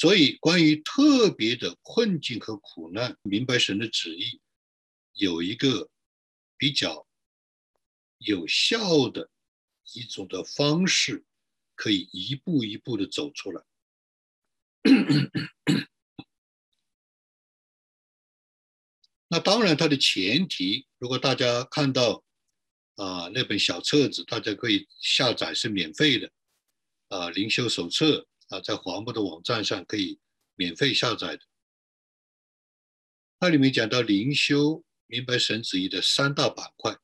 [0.00, 4.40] 所以，关于特别的困境和苦难，明白神的旨意，
[5.12, 5.90] 有一个
[6.56, 7.06] 比较
[8.16, 9.28] 有效的
[9.92, 11.22] 一种的方式，
[11.74, 13.62] 可以一步一步的走出来。
[19.28, 22.24] 那当然，它的前提，如果大家看到
[22.94, 26.32] 啊那本小册子，大家可以下载，是免费的
[27.08, 28.26] 啊灵修手册。
[28.50, 30.20] 啊，在黄木的网站上可以
[30.54, 31.42] 免费下载的。
[33.38, 36.98] 它里面讲到灵修明白神旨意的三大板块：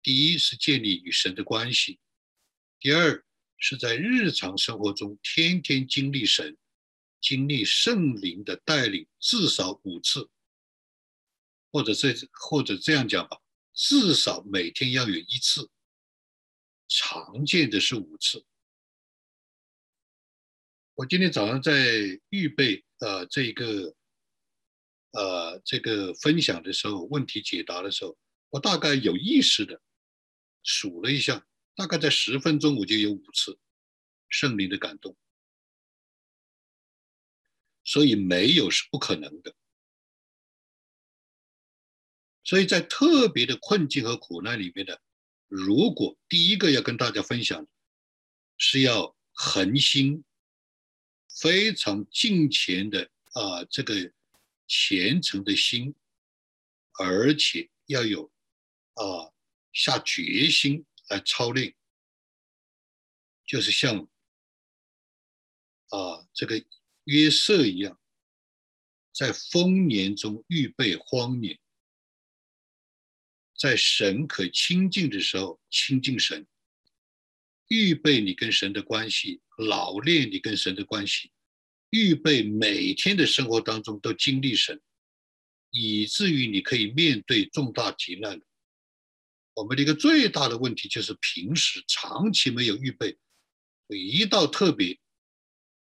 [0.00, 1.98] 第一是建立与神的关系；
[2.78, 3.24] 第二
[3.58, 6.56] 是在日常生活中天天经历神、
[7.20, 10.30] 经历圣灵的带领，至少五次，
[11.72, 13.40] 或者这或者这样讲吧，
[13.72, 15.68] 至少每天要有一次，
[16.86, 18.46] 常见的是五次。
[20.96, 23.96] 我今天早上在预备呃这个
[25.10, 28.16] 呃这个分享的时候，问题解答的时候，
[28.50, 29.82] 我大概有意识的
[30.62, 33.58] 数了一下，大概在十分钟我就有五次
[34.28, 35.16] 圣灵的感动，
[37.82, 39.52] 所以没有是不可能的。
[42.44, 45.02] 所以在特别的困境和苦难里面的，
[45.48, 47.66] 如果第一个要跟大家分享，
[48.58, 50.22] 是要恒心。
[51.40, 54.12] 非常敬虔的啊，这个
[54.66, 55.94] 虔诚的心，
[56.98, 58.32] 而且要有
[58.94, 59.32] 啊
[59.72, 61.74] 下决心来操练，
[63.44, 64.08] 就是像
[65.88, 66.64] 啊这个
[67.04, 68.00] 约瑟一样，
[69.12, 71.58] 在丰年中预备荒年，
[73.58, 76.46] 在神可亲近的时候亲近神。
[77.68, 81.32] 预备你跟神的关系，老练你跟神的关系，
[81.90, 84.80] 预备每天的生活当中都经历神，
[85.70, 88.38] 以至于你可以面对重大急难。
[89.54, 93.18] 我们的一个最大的问题就是平时长期没有预备，
[93.88, 95.00] 一到特别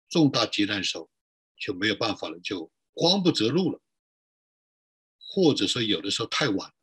[0.07, 1.09] 重大急难的时候
[1.57, 3.81] 就没有办法了，就慌不择路了，
[5.19, 6.73] 或者说有的时候太晚，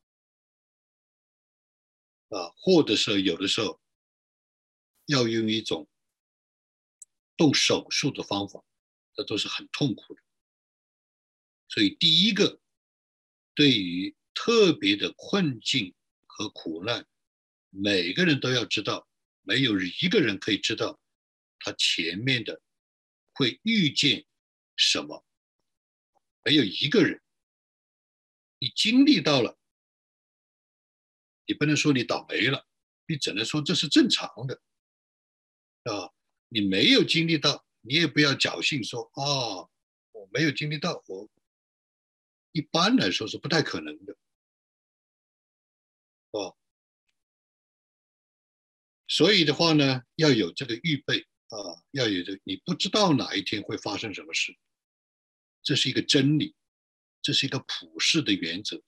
[2.29, 3.80] 啊，或者说有的时候。
[5.11, 5.87] 要用一种
[7.35, 8.63] 动手术的方法，
[9.13, 10.21] 这都是很痛苦的。
[11.67, 12.61] 所以，第一个，
[13.53, 15.93] 对于特别的困境
[16.25, 17.05] 和苦难，
[17.69, 19.05] 每个人都要知道，
[19.41, 20.97] 没有一个人可以知道
[21.59, 22.61] 他前面的
[23.33, 24.25] 会遇见
[24.77, 25.25] 什么，
[26.43, 27.21] 没有一个人。
[28.59, 29.57] 你经历到了，
[31.45, 32.65] 你不能说你倒霉了，
[33.07, 34.61] 你只能说这是正常的。
[35.83, 36.13] 啊，
[36.49, 39.67] 你没有经历到，你也不要侥幸说啊，
[40.11, 41.27] 我没有经历到，我
[42.51, 44.15] 一般来说是不太可能的，
[46.31, 46.53] 啊，
[49.07, 54.55] 所以的话呢，要有这个预备啊，要有这，你不知道哪一天会发生什么事，
[55.63, 56.55] 这是一个真理，
[57.23, 58.83] 这是一个普世的原则。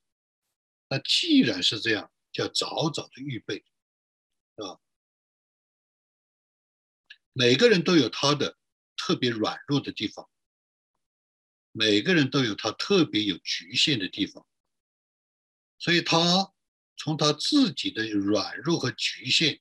[0.90, 3.66] 那既然是这样，就要早早的预备，
[4.58, 4.80] 啊。
[7.34, 8.58] 每个人都有他的
[8.96, 10.30] 特别软弱的地方，
[11.72, 14.46] 每个人都有他特别有局限的地方，
[15.80, 16.54] 所以他
[16.96, 19.60] 从他自己的软弱和局限，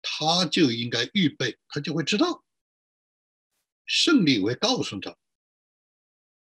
[0.00, 2.42] 他就应该预备，他就会知道
[3.84, 5.16] 胜利会告诉他，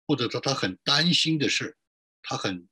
[0.06, 1.76] 或者说他很担心的事，
[2.22, 2.66] 他很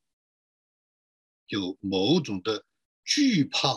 [1.48, 2.64] 有某种的
[3.04, 3.74] 惧怕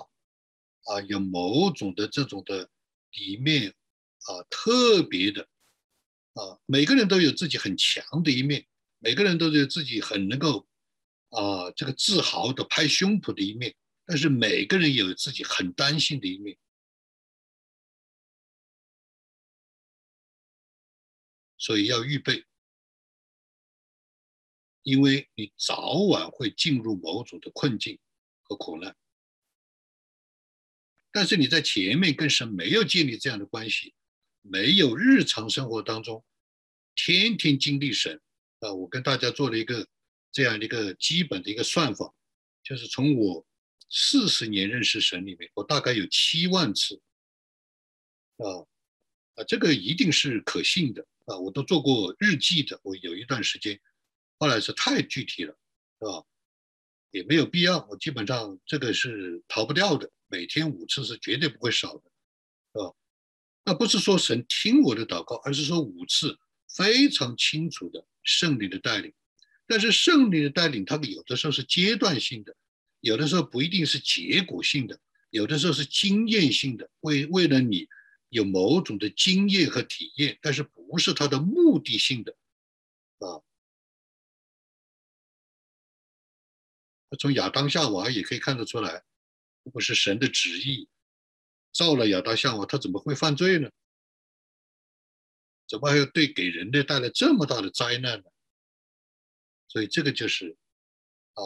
[0.86, 2.70] 啊，有某种的这种的
[3.12, 3.76] 里面
[4.24, 5.48] 啊特别的
[6.34, 8.66] 啊，每个人都有自己很强的一面，
[9.00, 10.68] 每个人都有自己很能够
[11.30, 16.58] 啊这个自豪的拍胸脯的一面，但是每个人有自己很担心的一面。
[21.58, 22.46] 所以要预备，
[24.82, 28.00] 因为你早晚会进入某种的困境
[28.42, 28.96] 和苦难。
[31.12, 33.94] 但是你在前面跟神没有建立这样的关系，
[34.42, 36.24] 没有日常生活当中
[36.96, 38.22] 天天经历神
[38.60, 38.74] 啊。
[38.74, 39.88] 我跟大家做了一个
[40.32, 42.14] 这样的一个基本的一个算法，
[42.64, 43.46] 就是从我
[43.90, 47.02] 四十年认识神里面，我大概有七万次
[48.38, 48.66] 啊
[49.36, 51.06] 啊，这个一定是可信的。
[51.26, 52.80] 啊，我都做过日记的。
[52.84, 53.80] 我有一段时间，
[54.40, 55.56] 后来是太具体了，
[56.00, 56.26] 是吧？
[57.12, 57.86] 也没有必要。
[57.92, 62.12] 我基本上这个是逃不掉的，每天五次是绝对不会少的，
[62.74, 62.94] 是吧？
[63.64, 66.38] 那不是说神听我的祷告，而是说五次
[66.68, 69.14] 非常清楚的圣灵的带领。
[69.68, 72.56] 但是圣灵的带领，它有的时候是阶段性的，
[73.00, 75.00] 有的时候不一定是结果性的，
[75.30, 76.90] 有的时候是经验性的。
[77.02, 77.88] 为为了你。
[78.34, 82.34] 有某种的经验和体验，但是不是它的目的性的
[83.20, 83.44] 啊？
[87.20, 89.04] 从亚当夏娃也可以看得出来，
[89.64, 90.88] 如果是神的旨意
[91.72, 93.70] 造了亚当夏娃，他怎么会犯罪呢？
[95.68, 98.26] 怎么还要对给人类带来这么大的灾难呢？
[99.68, 100.58] 所以这个就是
[101.34, 101.44] 啊，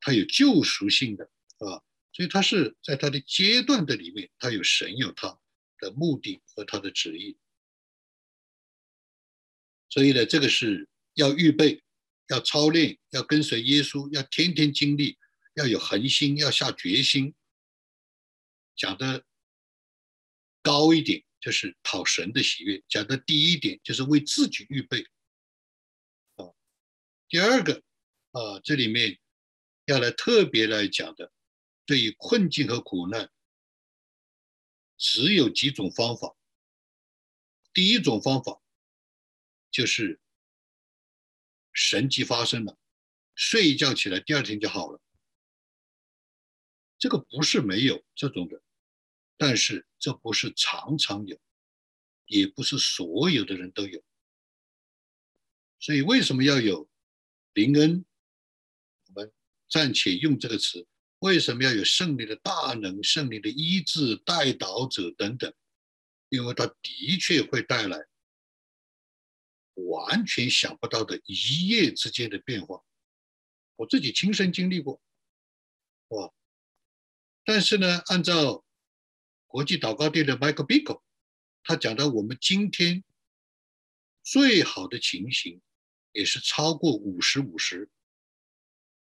[0.00, 1.24] 它有救赎性的
[1.58, 1.82] 啊，
[2.12, 5.38] 所以它是在它的阶段的里面，它有神有他。
[5.78, 7.36] 的目的和他的旨意，
[9.90, 11.84] 所以呢，这个是要预备，
[12.28, 15.18] 要操练，要跟随耶稣，要天天经历，
[15.52, 17.34] 要有恒心，要下决心。
[18.74, 19.25] 讲的
[20.66, 25.06] 高一点，就是讨神的喜悦；讲的低一点，就是为自己预备。
[26.34, 26.50] 啊，
[27.28, 27.84] 第二个
[28.32, 29.20] 啊，这里面
[29.84, 31.32] 要来特别来讲的，
[31.84, 33.30] 对于困境和苦难。
[34.98, 36.36] 只有几种方法。
[37.72, 38.60] 第一种方法
[39.70, 40.18] 就是
[41.72, 42.76] 神迹发生了，
[43.36, 45.00] 睡一觉起来，第二天就好了。
[46.98, 48.60] 这个不是没有这种的，
[49.36, 51.38] 但是这不是常常有，
[52.26, 54.02] 也不是所有的人都有。
[55.78, 56.88] 所以为什么要有
[57.54, 58.04] 灵恩？
[59.08, 59.32] 我们
[59.68, 60.86] 暂且用这个词。
[61.20, 65.52] 为什么要有胜利的大能、胜利的医治、带导者等等？
[66.28, 68.06] 因为它的确会带来
[69.74, 72.84] 完全想不到的一夜之间的变化。
[73.76, 75.00] 我自己亲身经历过，
[76.08, 76.30] 哇！
[77.44, 78.62] 但是呢，按照
[79.46, 81.02] 国际祷告店的 Michael Bickle，
[81.62, 83.04] 他讲到我们今天
[84.22, 85.60] 最好的情形
[86.12, 87.90] 也是超过五十五十。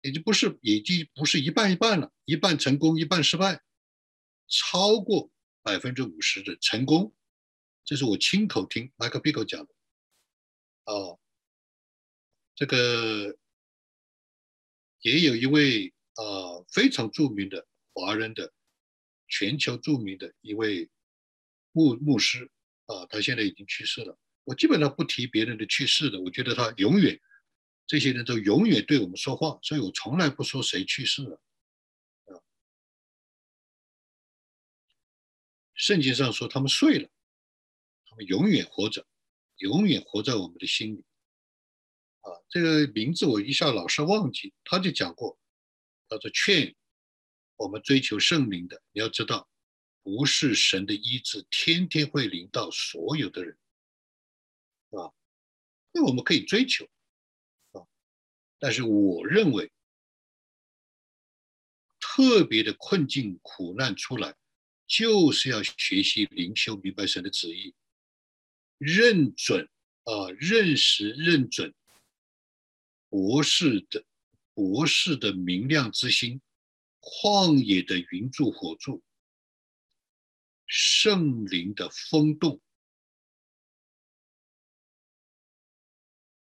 [0.01, 3.61] 也就不是，已经不是一半一半了，一半成功，一半失败，
[4.47, 5.29] 超过
[5.61, 7.13] 百分之五十的成功，
[7.85, 9.75] 这是我亲口听 Michael Bickle 讲的。
[10.85, 11.19] 哦，
[12.55, 13.37] 这个
[15.01, 18.55] 也有一位啊非常著名的华人的
[19.29, 20.89] 全球著名的一位
[21.73, 22.51] 牧牧师
[22.87, 24.19] 啊，他现在已经去世了。
[24.45, 27.21] 我基本上不提别人的去世的，我觉得他永远。
[27.87, 31.41] 这些人都永远对我们说话，所以我从来不说谁去世了。
[32.27, 32.37] 啊，
[35.73, 37.09] 圣经上说他们睡了，
[38.05, 39.07] 他们永远活着，
[39.57, 41.05] 永远活在我们的心里。
[42.21, 45.39] 啊，这个名字我一下老是忘记，他就讲过，
[46.09, 46.77] 他说劝
[47.59, 49.49] 我们追求圣灵的，你要知道，
[50.03, 53.59] 不是神的医治天天会临到所有的人，
[54.91, 55.13] 啊，
[55.93, 56.89] 那我们可以追求
[57.73, 57.83] 啊。
[58.61, 59.71] 但是我认为，
[61.99, 64.37] 特别的困境苦难出来，
[64.87, 67.75] 就是要学习灵修，明白神的旨意，
[68.79, 69.69] 认准
[70.05, 71.75] 啊，认识认准
[73.09, 74.05] 博士的
[74.55, 76.41] 博士的明亮之心，
[77.09, 79.03] 旷野的云柱火柱，
[80.67, 82.61] 圣灵的风动，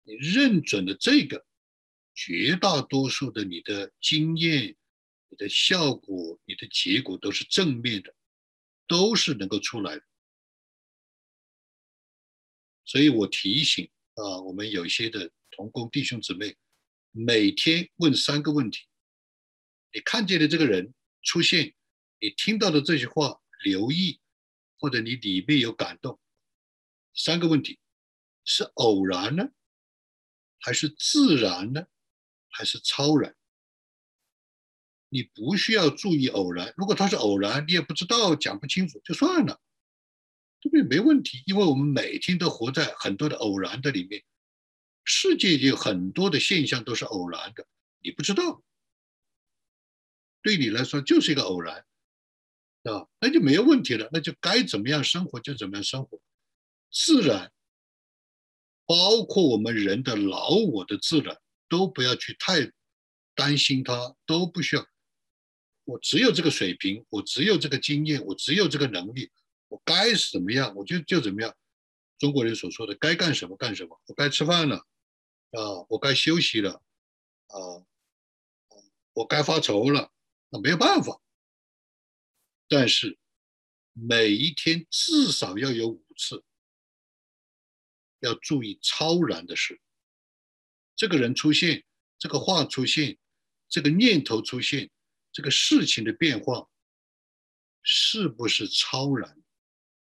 [0.05, 1.45] 你认准了这个。
[2.19, 4.75] 绝大多数的你的经验、
[5.29, 8.17] 你的效果、你的结果都是正面的，
[8.87, 10.03] 都是能够出来的。
[12.87, 16.57] 所以我提醒啊，我们有些的同工弟兄姊妹，
[17.11, 18.87] 每天问三个问题：
[19.93, 21.75] 你看见的这个人出现，
[22.21, 24.21] 你听到的这句话，留意，
[24.79, 26.21] 或者你里面有感动。
[27.15, 27.79] 三个问题：
[28.45, 29.49] 是偶然呢，
[30.61, 31.87] 还是自然呢，
[32.51, 33.35] 还是超然？
[35.09, 39.61] 你不需要注意偶然，如果它是偶然，你也不知道讲不清楚就算了，
[40.61, 40.83] 对不对？
[40.83, 44.23] 没问题，因为我们每天都活在很多的偶然的里面，
[45.05, 47.67] 世界有很多的现象都是偶然的，
[48.01, 48.63] 你不知道，
[50.47, 51.85] 对你来说就是一个偶然，
[52.85, 56.21] 啊，那就没有问题了，那就该怎么样生活就怎么样生活，
[56.89, 57.53] 自然，
[58.87, 61.37] 包括我们人的老我的自然，
[61.69, 62.71] 都不要去太
[63.35, 64.87] 担心它，都不需要。
[65.83, 69.33] 我只有这个水平，我只有这个经验，我只有这个能力，
[69.67, 71.53] 我该怎么样我就就怎么样。
[72.19, 76.81] 中国人所说的该干什么干什么，我该吃饭了，啊，我该休息了，
[77.49, 77.59] 啊，
[79.13, 80.13] 我该发愁了，
[80.61, 81.21] 没有办法。
[82.69, 83.19] 但是
[83.93, 86.45] 每一天至少要有五次，
[88.21, 89.81] 要注意超然的事。
[90.97, 91.85] 这个人出现，
[92.19, 93.19] 这个话出现，
[93.69, 94.91] 这个念头出现。
[95.33, 96.67] 这个事情的变化
[97.83, 99.37] 是不是超然？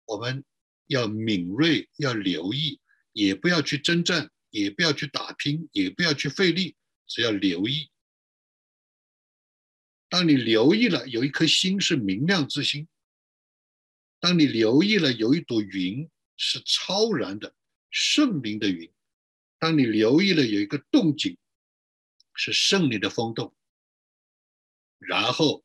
[0.05, 0.43] 我们
[0.87, 2.81] 要敏锐，要留意，
[3.11, 6.75] 也不要去征战，也不要去打拼，也不要去费力，
[7.05, 7.91] 只要留意。
[10.09, 12.87] 当你留意了，有一颗心是明亮之心；
[14.19, 17.55] 当你留意了，有一朵云是超然的
[17.91, 18.91] 圣灵的云；
[19.59, 21.37] 当你留意了，有一个动静
[22.33, 23.55] 是圣灵的风动。
[24.97, 25.63] 然后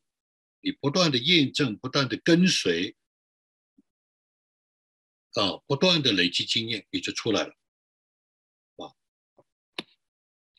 [0.61, 2.95] 你不断的验证，不断的跟随，
[5.33, 7.57] 啊，不断的累积经验，你就出来了，
[8.77, 8.95] 啊，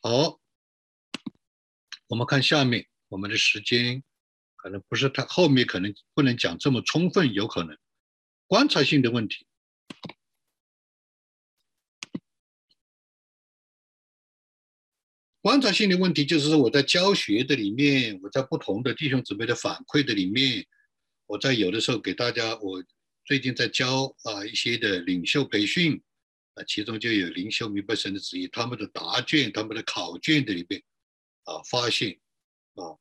[0.01, 0.41] 好，
[2.07, 4.03] 我们看下面，我们的时间
[4.55, 7.77] 可能不是太，后面可能不能讲这么充分，有可能
[8.47, 9.45] 观察性的问题。
[15.41, 20.65] 观察性的问题就是说，我在教学的里面，我在不同的弟兄姊妹的反馈的里面，
[21.27, 22.83] 我在有的时候给大家，我
[23.23, 26.01] 最近在教啊一些的领袖培训，
[26.55, 30.81] 啊，其中就有领袖明白神的旨意，他们的答卷、他们的考卷的里面，
[31.43, 32.19] 啊，发现
[32.75, 32.95] 啊，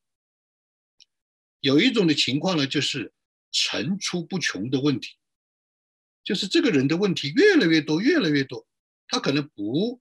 [1.60, 3.12] 有一种的情况呢，就是
[3.52, 5.16] 层出不穷的问题，
[6.24, 8.66] 就是这个人的问题越来越多，越来越多，
[9.06, 10.00] 他可能不。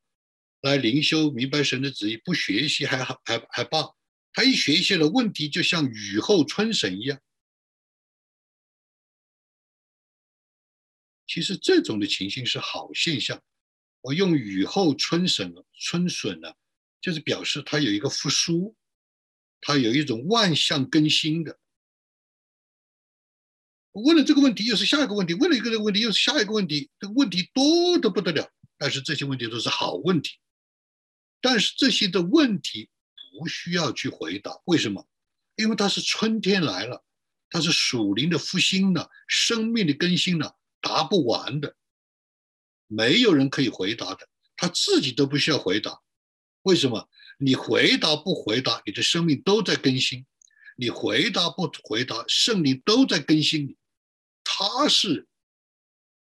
[0.61, 3.83] 来灵修明白神的旨意，不学习还好还还罢，
[4.31, 7.19] 他一学习了，问题就像雨后春笋一样。
[11.27, 13.43] 其实这种的情形是好现象。
[13.99, 16.53] 我用雨后春笋春笋呢，
[17.01, 18.73] 就是表示它有一个复苏，
[19.65, 21.57] 它有一种万象更新的。
[23.93, 26.89] 问了这个问题，又是下一个问题；问了一个这个问题，又是下一个问题。
[26.99, 30.37] 这个问题多得不得了，但是这些问题都是好问题。
[31.39, 32.89] 但是这些的问题
[33.39, 35.07] 不需要去回答，为什么？
[35.55, 37.05] 因为它是春天来了，
[37.49, 41.75] 它是属灵的复兴了，生命的更新了，答不完的，
[42.87, 46.01] 没有人可以回答的，他自己都不需要回答。
[46.63, 47.07] 为什么？
[47.43, 50.23] 你回答不回答，你的生命都在更新；
[50.77, 53.77] 你回答不回答，圣灵都在更新你。
[54.43, 55.27] 他是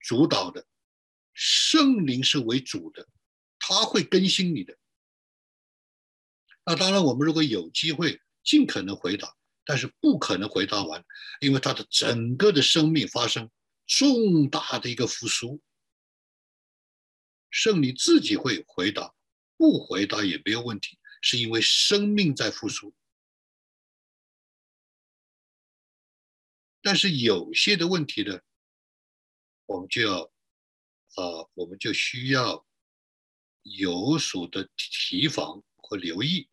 [0.00, 0.66] 主导的，
[1.34, 3.06] 圣灵是为主的，
[3.58, 4.76] 他会更新你的。
[6.64, 9.36] 那当然，我们如果有机会，尽可能回答，
[9.66, 11.04] 但是不可能回答完，
[11.40, 13.50] 因为他的整个的生命发生
[13.86, 15.60] 重大的一个复苏。
[17.50, 19.12] 圣灵自己会回答，
[19.56, 22.94] 不回答也没有问题，是因为生命在复苏。
[26.82, 28.40] 但是有些的问题呢，
[29.66, 32.66] 我们就要，啊，我们就需要
[33.62, 36.48] 有所的提防和留意。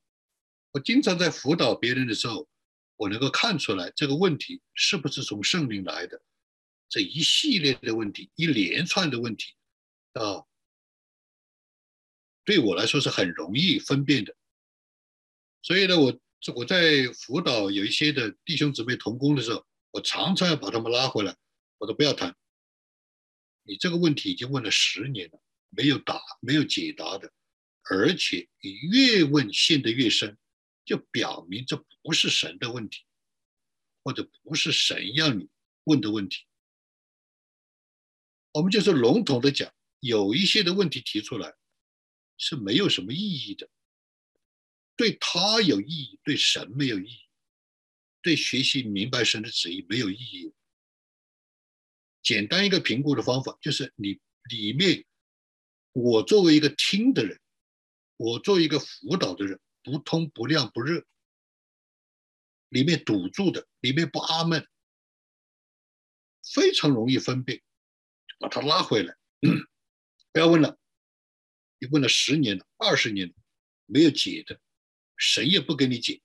[0.72, 2.48] 我经常在辅导别人的时候，
[2.96, 6.24] 我能够看出来这个问题是不是从圣灵来的，
[6.88, 9.54] 这一系列的问题，一连串的问题，
[10.14, 10.46] 啊，
[12.44, 14.36] 对我来说是很容易分辨的。
[15.62, 16.20] 所以呢，我
[16.56, 21.36] 我在辅导有一些的弟兄姊妹同工的时候，我常常要把他们拉回来，
[21.78, 22.36] 我说不要谈，
[23.64, 25.40] 你这个问题已经问了十年了，
[25.70, 27.32] 没有答，没有解答的，
[27.84, 30.38] 而且你越问陷得越深。
[30.84, 33.06] 就表明这不是神的问题，
[34.04, 35.48] 或者不是神要你
[35.84, 36.44] 问的问题。
[38.54, 41.54] 我们就是笼统的讲，有一些的问题提出来
[42.42, 43.70] 是没有什么意义的，
[44.96, 47.20] 对他有意义，对神没有意义，
[48.24, 50.52] 对学习明白神的旨意没有意义。
[52.24, 54.20] 简单一个评估的方法就是你
[54.50, 55.06] 里面，
[55.92, 57.40] 我作为一个听的人，
[58.18, 61.06] 我作为一个辅导的人，不通不亮不热，
[62.70, 64.68] 里面堵住的，里面不阿闷，
[66.56, 67.62] 非常容易分辨，
[68.40, 69.16] 把它拉回来。
[70.34, 70.80] 不要问了，
[71.82, 73.34] 你问了十年了、二十年了，
[73.88, 74.60] 没有解的，
[75.18, 76.22] 神也不给你解。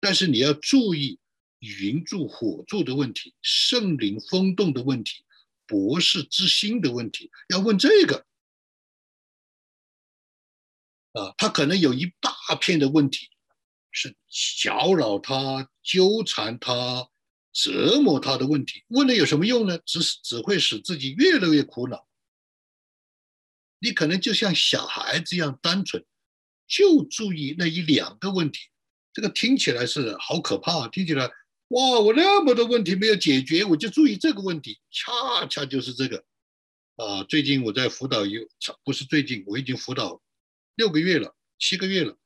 [0.00, 1.20] 但是你要注意
[1.60, 5.24] 云柱火柱的问题、圣灵风动的问题、
[5.64, 8.26] 博士之心的问题，要问这个。
[11.12, 13.30] 啊，他可能有一大片的问题
[13.92, 14.16] 是
[14.58, 17.08] 搅扰他、纠缠他、
[17.52, 19.78] 折磨他的问题，问了有什么用呢？
[19.86, 22.08] 只只会使自己越来越苦恼。
[23.82, 26.04] 你可能就像小孩子一样单纯，
[26.68, 28.68] 就注意那一两个问题。
[29.12, 31.28] 这个听起来是好可怕，听起来
[31.68, 36.24] 哇，我那么多问题没有解决，我就注意这个问题，恰恰就是这个。
[36.94, 38.40] 啊，最近我在辅导有，
[38.84, 40.22] 不是最近，我已经辅导
[40.76, 42.16] 六个月了，七个月了。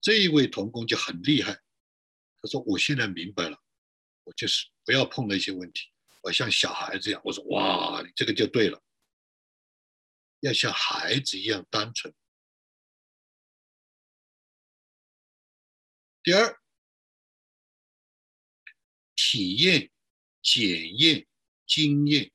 [0.00, 1.52] 这一位童工就很厉害，
[2.42, 3.56] 他说：“我现在明白了，
[4.24, 5.82] 我就是不要碰那些问题，
[6.22, 8.82] 我像小孩子一样。”我说：“哇，这个就对了。”
[10.40, 12.14] 要像孩子一样单纯。
[16.22, 16.60] 第二，
[19.14, 19.90] 体验、
[20.42, 21.26] 检验、
[21.66, 22.30] 经验，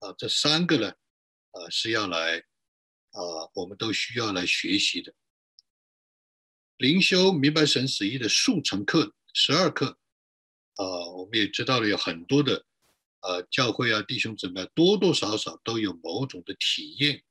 [0.00, 5.14] 啊，这三个呢，啊，是要来，啊，我们都需要来学习的。
[6.76, 9.98] 灵修明白神旨意的速成课十二课，
[10.74, 12.66] 啊，我们也知道了有很多的。
[13.26, 17.24] 呃，教会啊，弟兄姊妹多多少少都有某种的体验，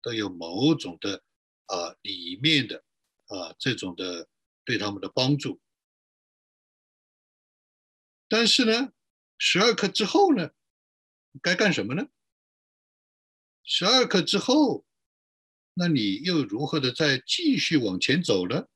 [0.00, 1.24] 都有某种的
[1.66, 2.84] 啊里面的
[3.26, 4.28] 啊这种的
[4.64, 5.60] 对他们的帮助。
[8.28, 8.92] 但是呢，
[9.38, 10.50] 十二课之后呢，
[11.42, 12.06] 该干什么呢？
[13.64, 14.86] 十二课之后，
[15.74, 18.68] 那你又如何的再继续往前走呢？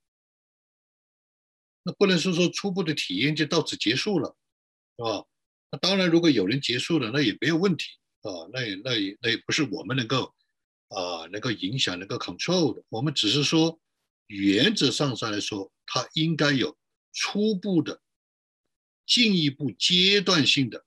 [1.85, 4.37] 那不能说说初步的体验就到此结束了，
[4.97, 5.25] 是吧？
[5.77, 7.85] 当然，如果有人结束了，那也没有问题
[8.23, 8.31] 啊。
[8.53, 10.35] 那也、那也、那也不是我们能够
[10.89, 12.83] 啊，能够影响、能够 control 的。
[12.89, 13.81] 我们只是说，
[14.27, 16.77] 原则上上来说，它应该有
[17.13, 18.01] 初步的、
[19.07, 20.85] 进一步、阶段性的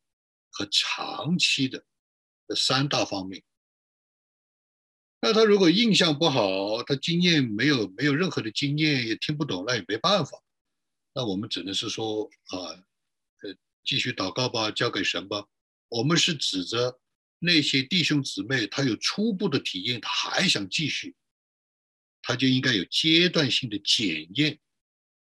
[0.52, 1.86] 和长期的
[2.48, 3.44] 这三大方面。
[5.22, 10.42] 那他如果印象不好，他经验没有、没有任何的经验，也听不懂，那也没办法。
[11.14, 12.84] 那我们只能是说啊。
[13.88, 15.48] 继续祷告吧，交给神吧。
[15.88, 17.00] 我们是指着
[17.40, 21.16] 那些弟兄姊妹，他有初步的体验，他还想继续，
[22.22, 24.60] 他就应该有阶段性的检验，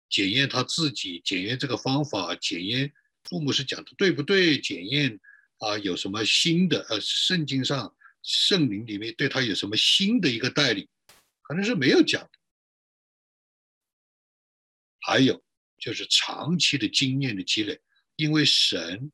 [0.10, 2.92] 检验他自己，检验这个方法，检验
[3.24, 5.18] 父母是讲的对不对，检验
[5.60, 10.86] 啊有什么新的呃圣经上圣灵里面对他有什么新的一个带领，
[11.44, 12.30] 可能是没有讲。
[15.00, 15.42] 还有
[15.78, 17.80] 就是长期的经验的积累。
[18.20, 19.14] 因为神，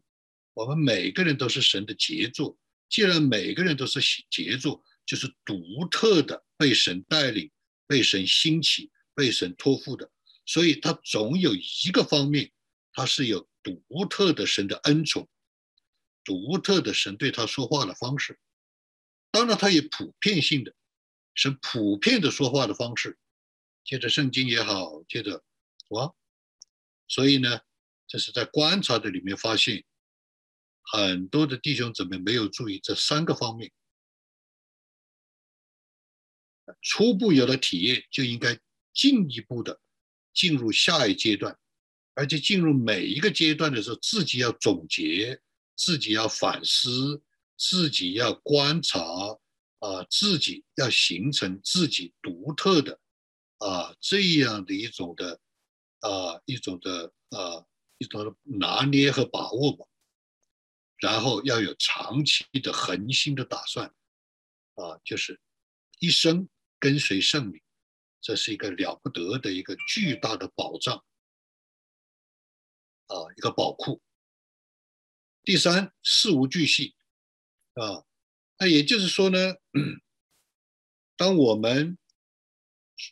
[0.55, 2.57] 我们每个人都是神的杰作。
[2.89, 3.99] 既然每个人都是
[4.31, 7.51] 杰作，就是独特的被神带领、
[7.85, 10.09] 被神兴起、被神托付的，
[10.47, 12.51] 所以他总有一个方面，
[12.93, 15.29] 他是有独特的神的恩宠，
[16.23, 18.39] 独特的神对他说话的方式。
[19.29, 20.73] 当然，他也普遍性的，
[21.35, 23.19] 是普遍的说话的方式，
[23.83, 25.43] 借着圣经也好，借着
[25.89, 26.11] 哇，
[27.07, 27.61] 所以呢。
[28.07, 29.83] 这是在观察的里面发现，
[30.83, 33.71] 很多的弟兄姊妹没有注意这三个方面。
[36.81, 38.59] 初步有了体验，就应该
[38.93, 39.81] 进一步的
[40.33, 41.57] 进入下一阶段，
[42.13, 45.41] 而且进入每一个阶段的时候，自己要总结，
[45.75, 47.23] 自己要反思，
[47.57, 48.99] 自己要观察，
[49.79, 52.99] 啊，自己要形成自己独特的，
[53.57, 55.39] 啊，这样的一种的，
[56.01, 57.65] 啊，一种的，啊。
[58.05, 59.85] 一种拿捏和把握吧，
[60.97, 63.87] 然后要有长期的恒心的打算，
[64.75, 65.41] 啊，就是
[65.99, 66.47] 一生
[66.79, 67.61] 跟随圣灵，
[68.21, 71.03] 这是一个了不得的一个巨大的保障，
[73.07, 74.01] 啊，一个宝库。
[75.43, 76.95] 第三，事无巨细，
[77.73, 78.05] 啊，
[78.57, 79.55] 那也就是说呢，
[81.15, 81.97] 当我们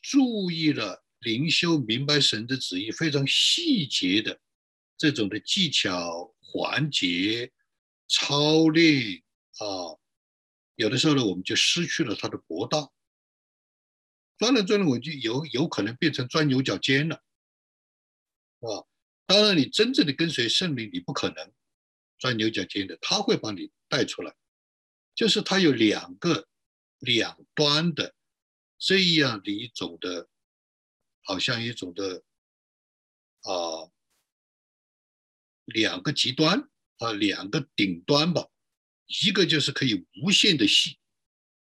[0.01, 4.39] 注意了灵修明白神的旨意，非常细节的。
[5.03, 7.51] 这种的技巧环节
[8.07, 9.21] 操练
[9.57, 9.99] 啊
[10.75, 12.89] 有的时候呢，我们就失去了它的博大。
[14.37, 18.87] 钻了钻了，我就有有可能变成钻牛角尖了，啊！
[19.25, 21.51] 当然，你真正的跟随圣灵，你不可能
[22.17, 24.33] 钻牛角尖的，他会把你带出来。
[25.13, 26.47] 就是他有两个
[26.99, 28.15] 两端的
[28.77, 30.29] 这样的一种的，
[31.23, 32.23] 好像一种的
[33.41, 33.91] 啊，
[35.65, 38.47] 两个极端啊，两个顶端吧。
[39.05, 40.97] 一个就是可以无限的细，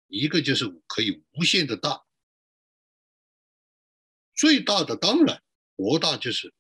[0.07, 2.05] 一个就是可以无限的大。
[4.35, 5.43] 最大的当然，
[5.77, 6.55] 博大就是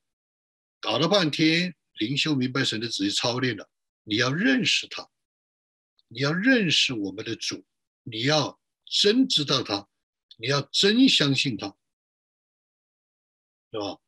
[0.80, 3.70] 搞了半天灵修明白神的旨意操练了。
[4.04, 5.08] 你要认识他，
[6.08, 7.64] 你要认识我们的主，
[8.02, 9.88] 你要真知道他，
[10.36, 11.68] 你要真相信他，
[13.70, 13.98] 是吧？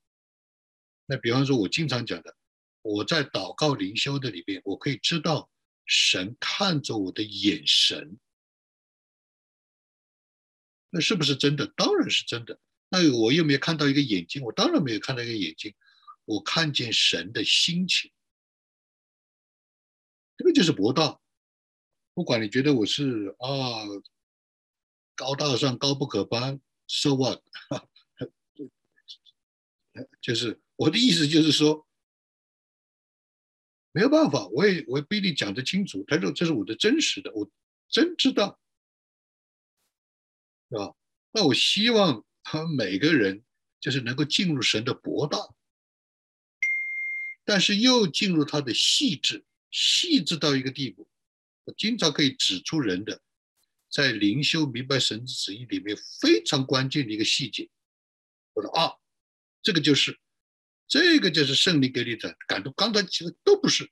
[1.07, 2.37] 那比方说，我经常讲的，
[2.85, 5.51] 我在祷告灵修的里边，我可以知道
[5.87, 8.19] 神看着我的眼神，
[10.91, 11.67] 那是不是真的？
[11.77, 12.61] 当然是真的。
[12.91, 15.75] 那我又没有看到一个眼睛，我当然没有看到一个眼睛，
[16.27, 18.13] 我看见神的心情，
[20.37, 21.19] 这个就是博大。
[22.13, 23.49] 不管你觉得我是啊
[25.15, 27.43] 高大上、高不可攀，so what？
[30.21, 31.84] 就是我的意思，就是说
[33.95, 36.05] 没有办法，我也我也不一定讲得清楚。
[36.07, 37.51] 他说这是我的真实的，我
[37.89, 38.61] 真知道，
[40.69, 40.95] 是吧？
[41.33, 42.23] 那我希望。
[42.47, 43.43] 他们每个人
[43.81, 45.39] 就是能够进入神的博大，
[47.43, 51.09] 但是又进入他的细致，细致到一个地步，
[51.65, 53.23] 我经常可以指出人的
[53.91, 57.71] 在灵修明白神之旨意里面非常关键的一个细节。
[58.53, 58.93] 我说啊，
[59.63, 60.21] 这个就是，
[60.87, 62.73] 这个就是圣灵给你的感动。
[62.77, 63.85] 刚才其实都不是，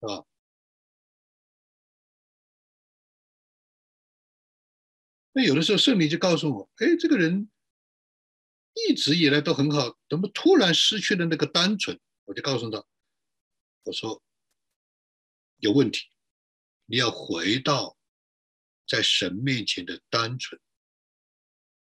[0.00, 0.24] 啊。
[5.32, 7.50] 那有的时候圣灵就告诉我：“哎，这个人
[8.72, 12.82] 一直以来都很好，怎么突然失去了那个单纯？”我就告诉他
[13.84, 14.22] ：“我说
[15.58, 16.06] 有问题，
[16.86, 17.98] 你要回到
[18.88, 20.58] 在神面前的单纯。”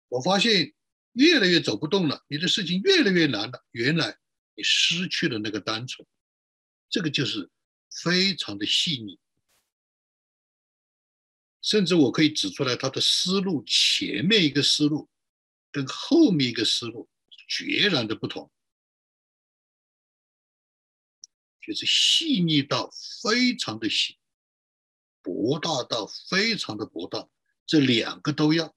[0.08, 0.72] 我发现
[1.14, 3.64] 越来越走不动了，你的事情越来越难了。
[3.72, 4.18] 原来
[4.54, 6.06] 你失去了那个单纯，
[6.88, 7.50] 这个就是
[8.02, 9.18] 非常的细腻。
[11.62, 15.08] 甚至我可以指出来，他的思路前面一个思路
[15.72, 17.08] 跟后面一个思路
[17.48, 18.50] 截然的不同，
[21.60, 22.90] 就是细腻到
[23.22, 24.18] 非常的细，
[25.22, 27.28] 博大到非常的博大，
[27.66, 28.76] 这两个都要。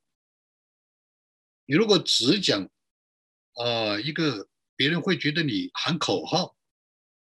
[1.68, 2.68] 你如果只讲
[3.54, 6.58] 啊一个，别人会觉得你喊口号，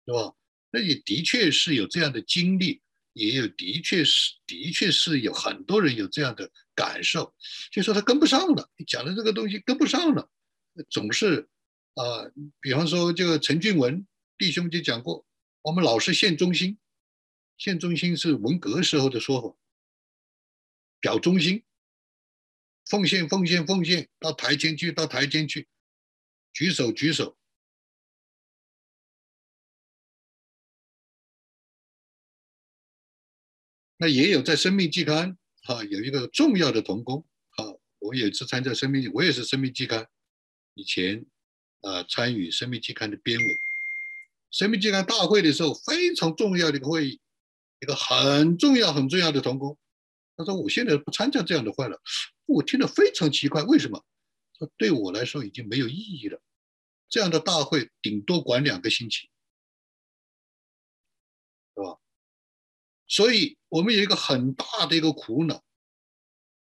[0.04, 0.34] 是吧？
[0.72, 2.82] 那也的确是有这样的经历。
[3.14, 7.34] 也有，的确是，的确是有很多人有这样的感受，
[7.70, 10.30] 就说他跟不上了，你讲的这个东西跟不上了，
[10.88, 11.46] 总是
[11.92, 12.24] 啊，
[12.58, 14.06] 比方说这个陈俊文
[14.38, 15.26] 弟兄就讲过，
[15.60, 16.78] 我们老是献忠心，
[17.58, 19.54] 献忠心是文革时候的说法，
[20.98, 21.62] 表忠心，
[22.86, 25.66] 奉献奉献奉献，到台前去到台前去，
[26.52, 27.36] 举手举手。
[33.96, 35.38] 那也有在《生命季刊》
[35.72, 37.24] 啊，有一个重要的童工
[37.56, 37.64] 啊，
[38.00, 40.00] 我也是参加《生命》，我也是《生命季刊》
[40.74, 41.24] 以前
[41.82, 43.44] 啊参与《生命季刊》的编委，
[44.50, 47.20] 《生命季刊》大会的时候非常重要的一个会议，
[47.78, 49.78] 一个很重要很重要的童工，
[50.36, 52.02] 他说我现在不参加这样的会了，
[52.53, 54.05] 我听得非常奇怪，为什么？
[54.59, 56.40] 说对我来说已经没有意义了，
[57.09, 59.28] 这样的大会顶多管两个星期。
[63.09, 65.62] 所以，我们有一个很大的一个苦恼，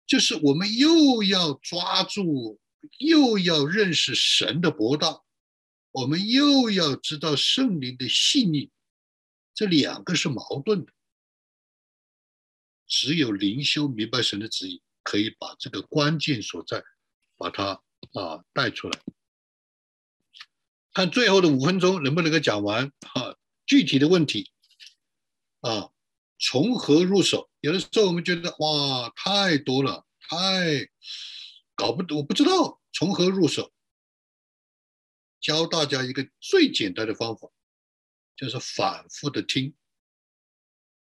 [0.05, 2.59] 就是我们又要抓住，
[2.99, 5.23] 又要认识神的博大，
[5.93, 8.73] 我们又要知道圣灵的细腻，
[9.55, 10.93] 这两个是矛盾的。
[12.89, 16.83] 只有灵修明白神的旨意，可以把这个关键所在，
[17.37, 17.81] 把它
[18.15, 19.01] 啊带出来。
[20.93, 23.37] 看最后的五分钟能不能够讲完啊？
[23.65, 24.51] 具体的问题
[25.61, 25.91] 啊。
[26.37, 27.49] 从何入手？
[27.61, 30.91] 有的时候我们觉得哇，太多了，太
[31.75, 33.73] 搞不懂，我不知道从何入手。
[35.41, 37.49] 教大家一个最简单的方法，
[38.37, 39.75] 就是反复的听。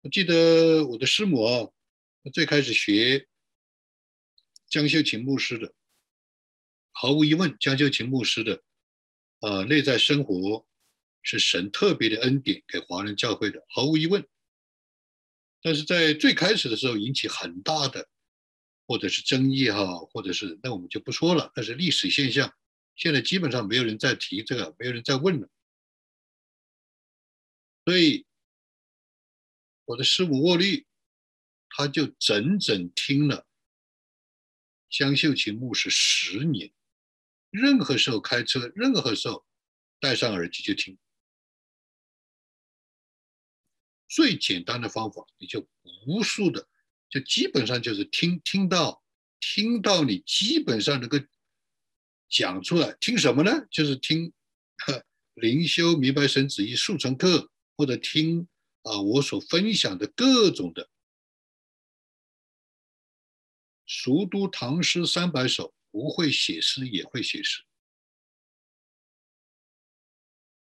[0.03, 1.69] 我记得我的师母啊，
[2.33, 3.27] 最开始学
[4.73, 5.75] 江秀琴牧师的，
[6.93, 8.63] 毫无疑问，江秀琴牧师的
[9.41, 10.67] 啊内在生活
[11.21, 14.27] 是神特别的恩典给华人教会的，毫无疑问。
[15.61, 18.09] 但是在最开始的时候引起很大的，
[18.87, 22.57] 或者是争议哈，或者是那我们就不说了，那是历史现象。
[22.97, 25.51] 现在基本上没有人再提这个，没有人再问了。
[27.85, 28.25] 所以
[29.85, 30.87] 我的师傅沃利，
[31.69, 33.47] 他就整整听了
[34.93, 36.71] 江秀琴牧师十年，
[37.51, 39.47] 任何时候开车，任何时候
[39.99, 40.99] 戴上耳机就听。
[44.07, 45.67] 最简单的方法，你就
[46.07, 46.69] 无数的，
[47.09, 49.03] 就基本上就是听听到
[49.41, 51.19] 听到你基本上能够
[52.29, 52.95] 讲出来。
[53.01, 53.67] 听什么呢？
[53.71, 54.31] 就是听
[55.33, 58.47] 灵修明白神旨意速成课，或者听
[58.83, 60.91] 啊我所分享的各种的
[63.95, 67.63] 熟读唐诗三百首，不会写诗也会写诗。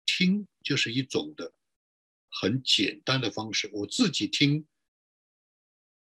[0.04, 1.54] 听就是一种的。
[2.28, 4.66] 很简单的方式，我自己听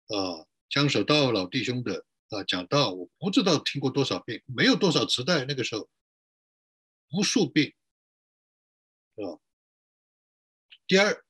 [0.08, 5.88] 啊，江守道老弟兄的啊讲道，我不知道听过多少遍，没有多少磁带，那个时候
[7.12, 7.74] 无数遍，
[9.16, 9.40] 是吧？
[10.88, 11.24] 第二，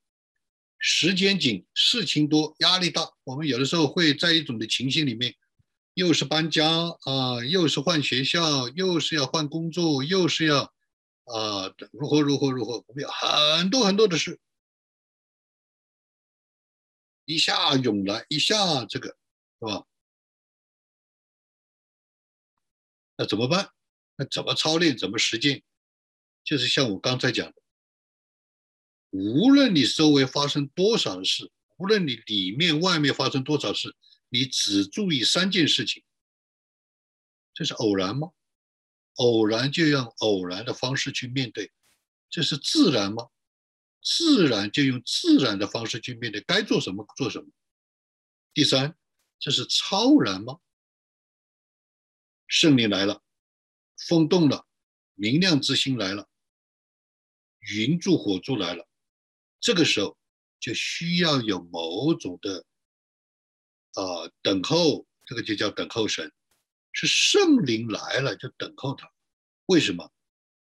[0.79, 5.35] 时间紧，事情多，压力大，我们有的时候会在一种的情形里面，
[5.95, 6.69] 又是搬家
[7.05, 10.63] 啊，又是换学校，又是要换工作，又是要
[11.23, 14.39] 啊如何如何如何，我们有很多很多的事。
[17.23, 19.17] 一下涌来，一下这个，
[19.59, 19.85] 是吧？
[23.15, 23.71] 那怎么办？
[24.17, 24.97] 那怎么操练？
[24.97, 25.63] 怎么实践？
[26.43, 27.55] 就是像我刚才讲的，
[29.11, 33.95] 无论你周围发生多少事，无论你里面外面发生多少事，
[34.35, 36.03] 你只注意三件事情。
[37.53, 38.31] 这是偶然吗？
[39.13, 41.71] 偶然就用偶然的方式去面对，
[42.29, 43.29] 这是自然吗？
[44.03, 47.47] 自然就用自然的方式去面对，该做什么做什么。
[48.53, 48.97] 第三，
[49.39, 50.59] 这是超然吗？
[52.47, 53.23] 圣灵来了，
[54.07, 54.67] 风动了，
[55.13, 56.29] 明亮之星来了，
[57.59, 58.85] 云柱火柱来了，
[59.61, 60.17] 这个时候
[60.59, 62.65] 就需要有某种的
[63.95, 66.31] 啊等候，这个就叫等候神，
[66.93, 69.11] 是圣灵来了就等候他。
[69.65, 70.11] 为什么？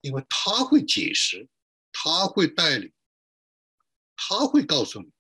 [0.01, 1.49] 因为他会解释，
[1.93, 2.93] 他会带领。
[4.15, 5.11] 他会告诉你，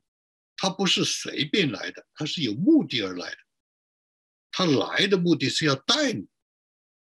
[0.56, 3.38] 他不是随便来的，他是有目的而来的。
[4.50, 6.26] 他来的目的是要带你，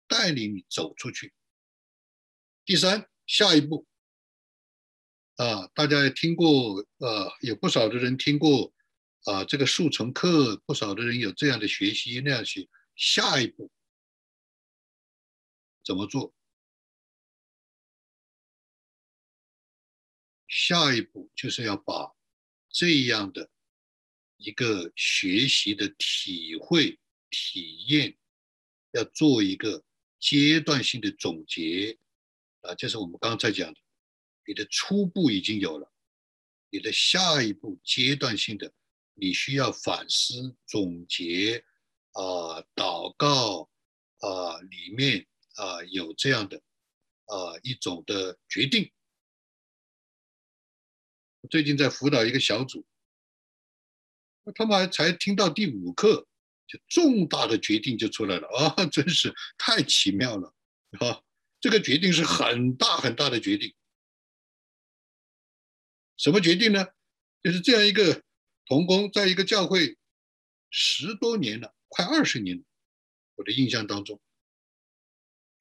[0.07, 1.33] 带领你走出去。
[2.67, 3.87] 第三，下一步，
[5.37, 8.71] 啊，大家也听过，呃，有不少的人听过，
[9.29, 12.67] 啊，这个速成课，不少的人有这样的学习那样学。
[12.97, 13.71] 下一步
[15.85, 16.35] 怎么做？
[20.49, 22.17] 下一步就是要把
[22.71, 23.51] 这样的
[24.39, 26.99] 一个学习的体会、
[27.29, 28.17] 体验，
[28.93, 29.85] 要做一个
[30.19, 31.99] 阶段性的总结
[32.63, 33.81] 啊，就是我们刚才讲的，
[34.47, 35.93] 你的初步已经有了，
[36.71, 38.73] 你的下一步阶段性的，
[39.21, 41.65] 你需要反思、总结
[42.13, 43.69] 啊、祷告
[44.19, 46.57] 啊，里面啊有这样的
[47.27, 48.93] 啊一种的决定。
[51.51, 52.87] 最近在辅导一个小组，
[54.55, 56.27] 他们还才听到第五课，
[56.67, 58.87] 就重大的决定就出来了啊！
[58.87, 60.55] 真是太奇妙了
[61.01, 61.23] 啊！
[61.61, 63.75] 这个决定是很大很大的决定，
[66.17, 66.87] 什么决定呢？
[67.43, 68.23] 就是这样一个
[68.69, 69.97] 童工，在一个教会
[70.71, 72.63] 十多年了，快二十年了，
[73.37, 74.21] 我的印象当中，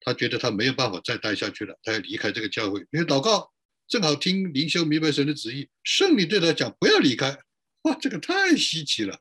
[0.00, 3.52] 他觉得他没有办法再待下去了，他要离开这个教会，因为祷告。
[3.88, 7.42] 正好听灵修明白神的旨意，圣灵对他讲不要离开，
[7.84, 9.14] 哇，这个太稀奇了，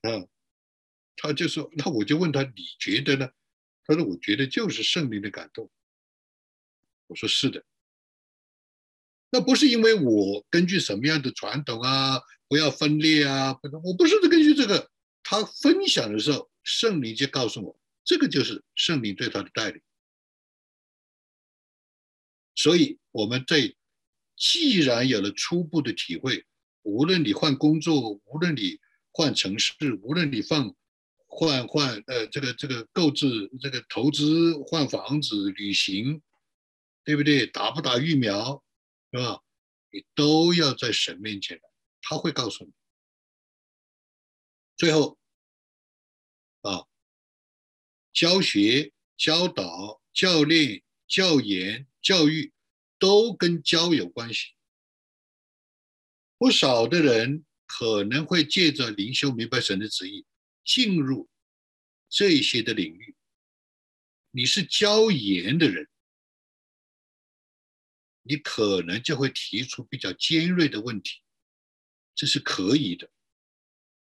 [0.00, 0.26] 啊，
[1.14, 3.30] 他就说，那我就问他，你觉得呢？
[3.84, 5.70] 他说，我觉得就是圣灵的感动。
[7.06, 7.64] 我说是的，
[9.34, 14.88] 那不是因为我根据什么样的传统啊，不要分裂啊，我不是根据这个，
[15.24, 19.82] 他分享的时候，圣灵就告诉我，这个就是圣灵对他的带领。
[22.54, 23.74] 所以我们在
[24.36, 26.46] 既然有了初步的体会，
[26.82, 28.78] 无论你换工作，无论你
[29.10, 30.72] 换城市，无论你放
[31.26, 36.22] 换换呃这个这个购置这个投资换房子旅行，
[37.02, 37.48] 对不对？
[37.48, 38.62] 打不打疫苗，
[39.14, 39.42] 是吧？
[39.90, 41.60] 你都要在神面前
[42.02, 42.72] 他会告诉你。
[44.76, 45.18] 最后
[46.62, 46.84] 啊，
[48.12, 51.86] 教学、教导、教练、教研。
[52.04, 52.52] 教育
[52.98, 54.52] 都跟教有关系，
[56.36, 60.26] 不少的人可能会借着灵修明白神的旨意，
[60.66, 61.26] 进入
[62.10, 63.16] 这些的领域。
[64.32, 65.88] 你是教研的人，
[68.26, 71.20] 你可能就会提出比较尖锐的问题，
[72.14, 73.10] 这是可以的，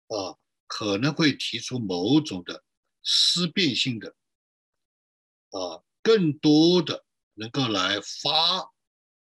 [0.07, 2.65] 啊，可能会提出某种的
[3.01, 4.15] 思辨性的，
[5.51, 7.05] 啊，更多的
[7.35, 8.73] 能够来发，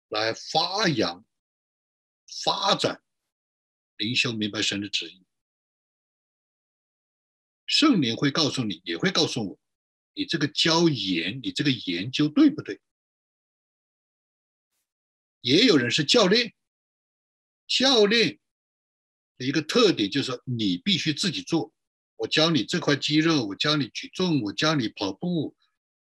[0.10, 1.24] 来发扬、
[2.44, 3.04] 发展。
[3.98, 5.24] 灵修明白神的旨意，
[7.68, 9.60] 圣灵会告诉你，也会告诉我，
[10.16, 12.82] 你这个教研，你这个研究对不对？
[15.42, 16.54] 也有人是教练，
[17.68, 18.40] 教练
[19.38, 21.74] 的一个特点就是说，你必须自己做。
[22.16, 25.56] 我教你这块肌肉，我教你举重，我教你跑步，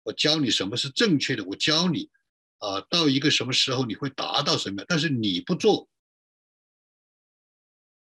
[0.04, 2.10] 我教你什么是正确的，我教你
[2.58, 4.84] 啊，到一个什么时候你会达到什么？
[4.88, 5.88] 但是你不做。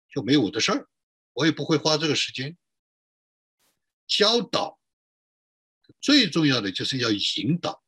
[0.09, 0.89] 就没有我的事儿，
[1.34, 2.57] 我也不会花这个时间
[4.07, 4.78] 教导。
[5.99, 7.84] 最重要的就是要引导，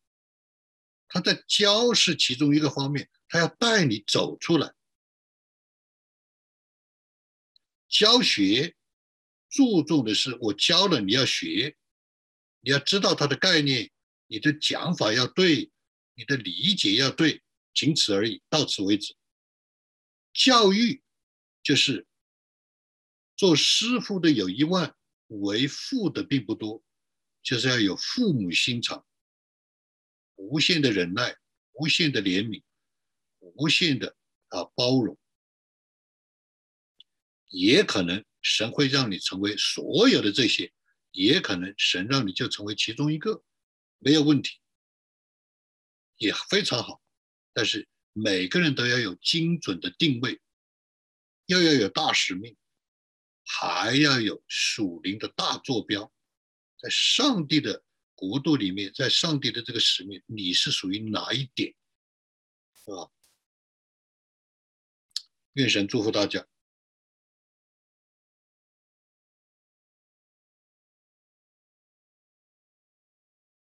[1.08, 4.76] 他在教是其中一个方面，他要带你走出来。
[7.90, 8.76] 教学
[9.50, 11.76] 注重的是我教了你要学，
[12.60, 13.92] 你要知道它的概念，
[14.28, 15.72] 你的讲法要对，
[16.14, 17.42] 你的理解要对，
[17.74, 19.16] 仅此而已，到此为止。
[20.32, 21.02] 教育
[21.64, 22.06] 就是。
[23.36, 26.84] 做师傅的有一万，为父的并不多，
[27.42, 29.04] 就是要有父母心肠，
[30.36, 31.36] 无限的忍耐，
[31.72, 32.62] 无限的怜悯，
[33.56, 34.16] 无限的
[34.50, 35.18] 啊包容。
[37.48, 40.72] 也可能神会让你成为所有的这些，
[41.12, 43.44] 也可能神让你就成为其中一个，
[44.00, 44.60] 没有问题，
[46.18, 47.02] 也非常好。
[47.54, 50.42] 但是每个人都要有精准的定位，
[51.46, 52.56] 又要有大使命。
[53.46, 56.10] 还要有属灵的大坐标，
[56.80, 57.84] 在上帝的
[58.16, 61.76] 国度里面，在上帝的这个使命，你是属于哪一点，
[62.74, 63.12] 是吧？
[65.54, 66.46] 愿神祝福大家。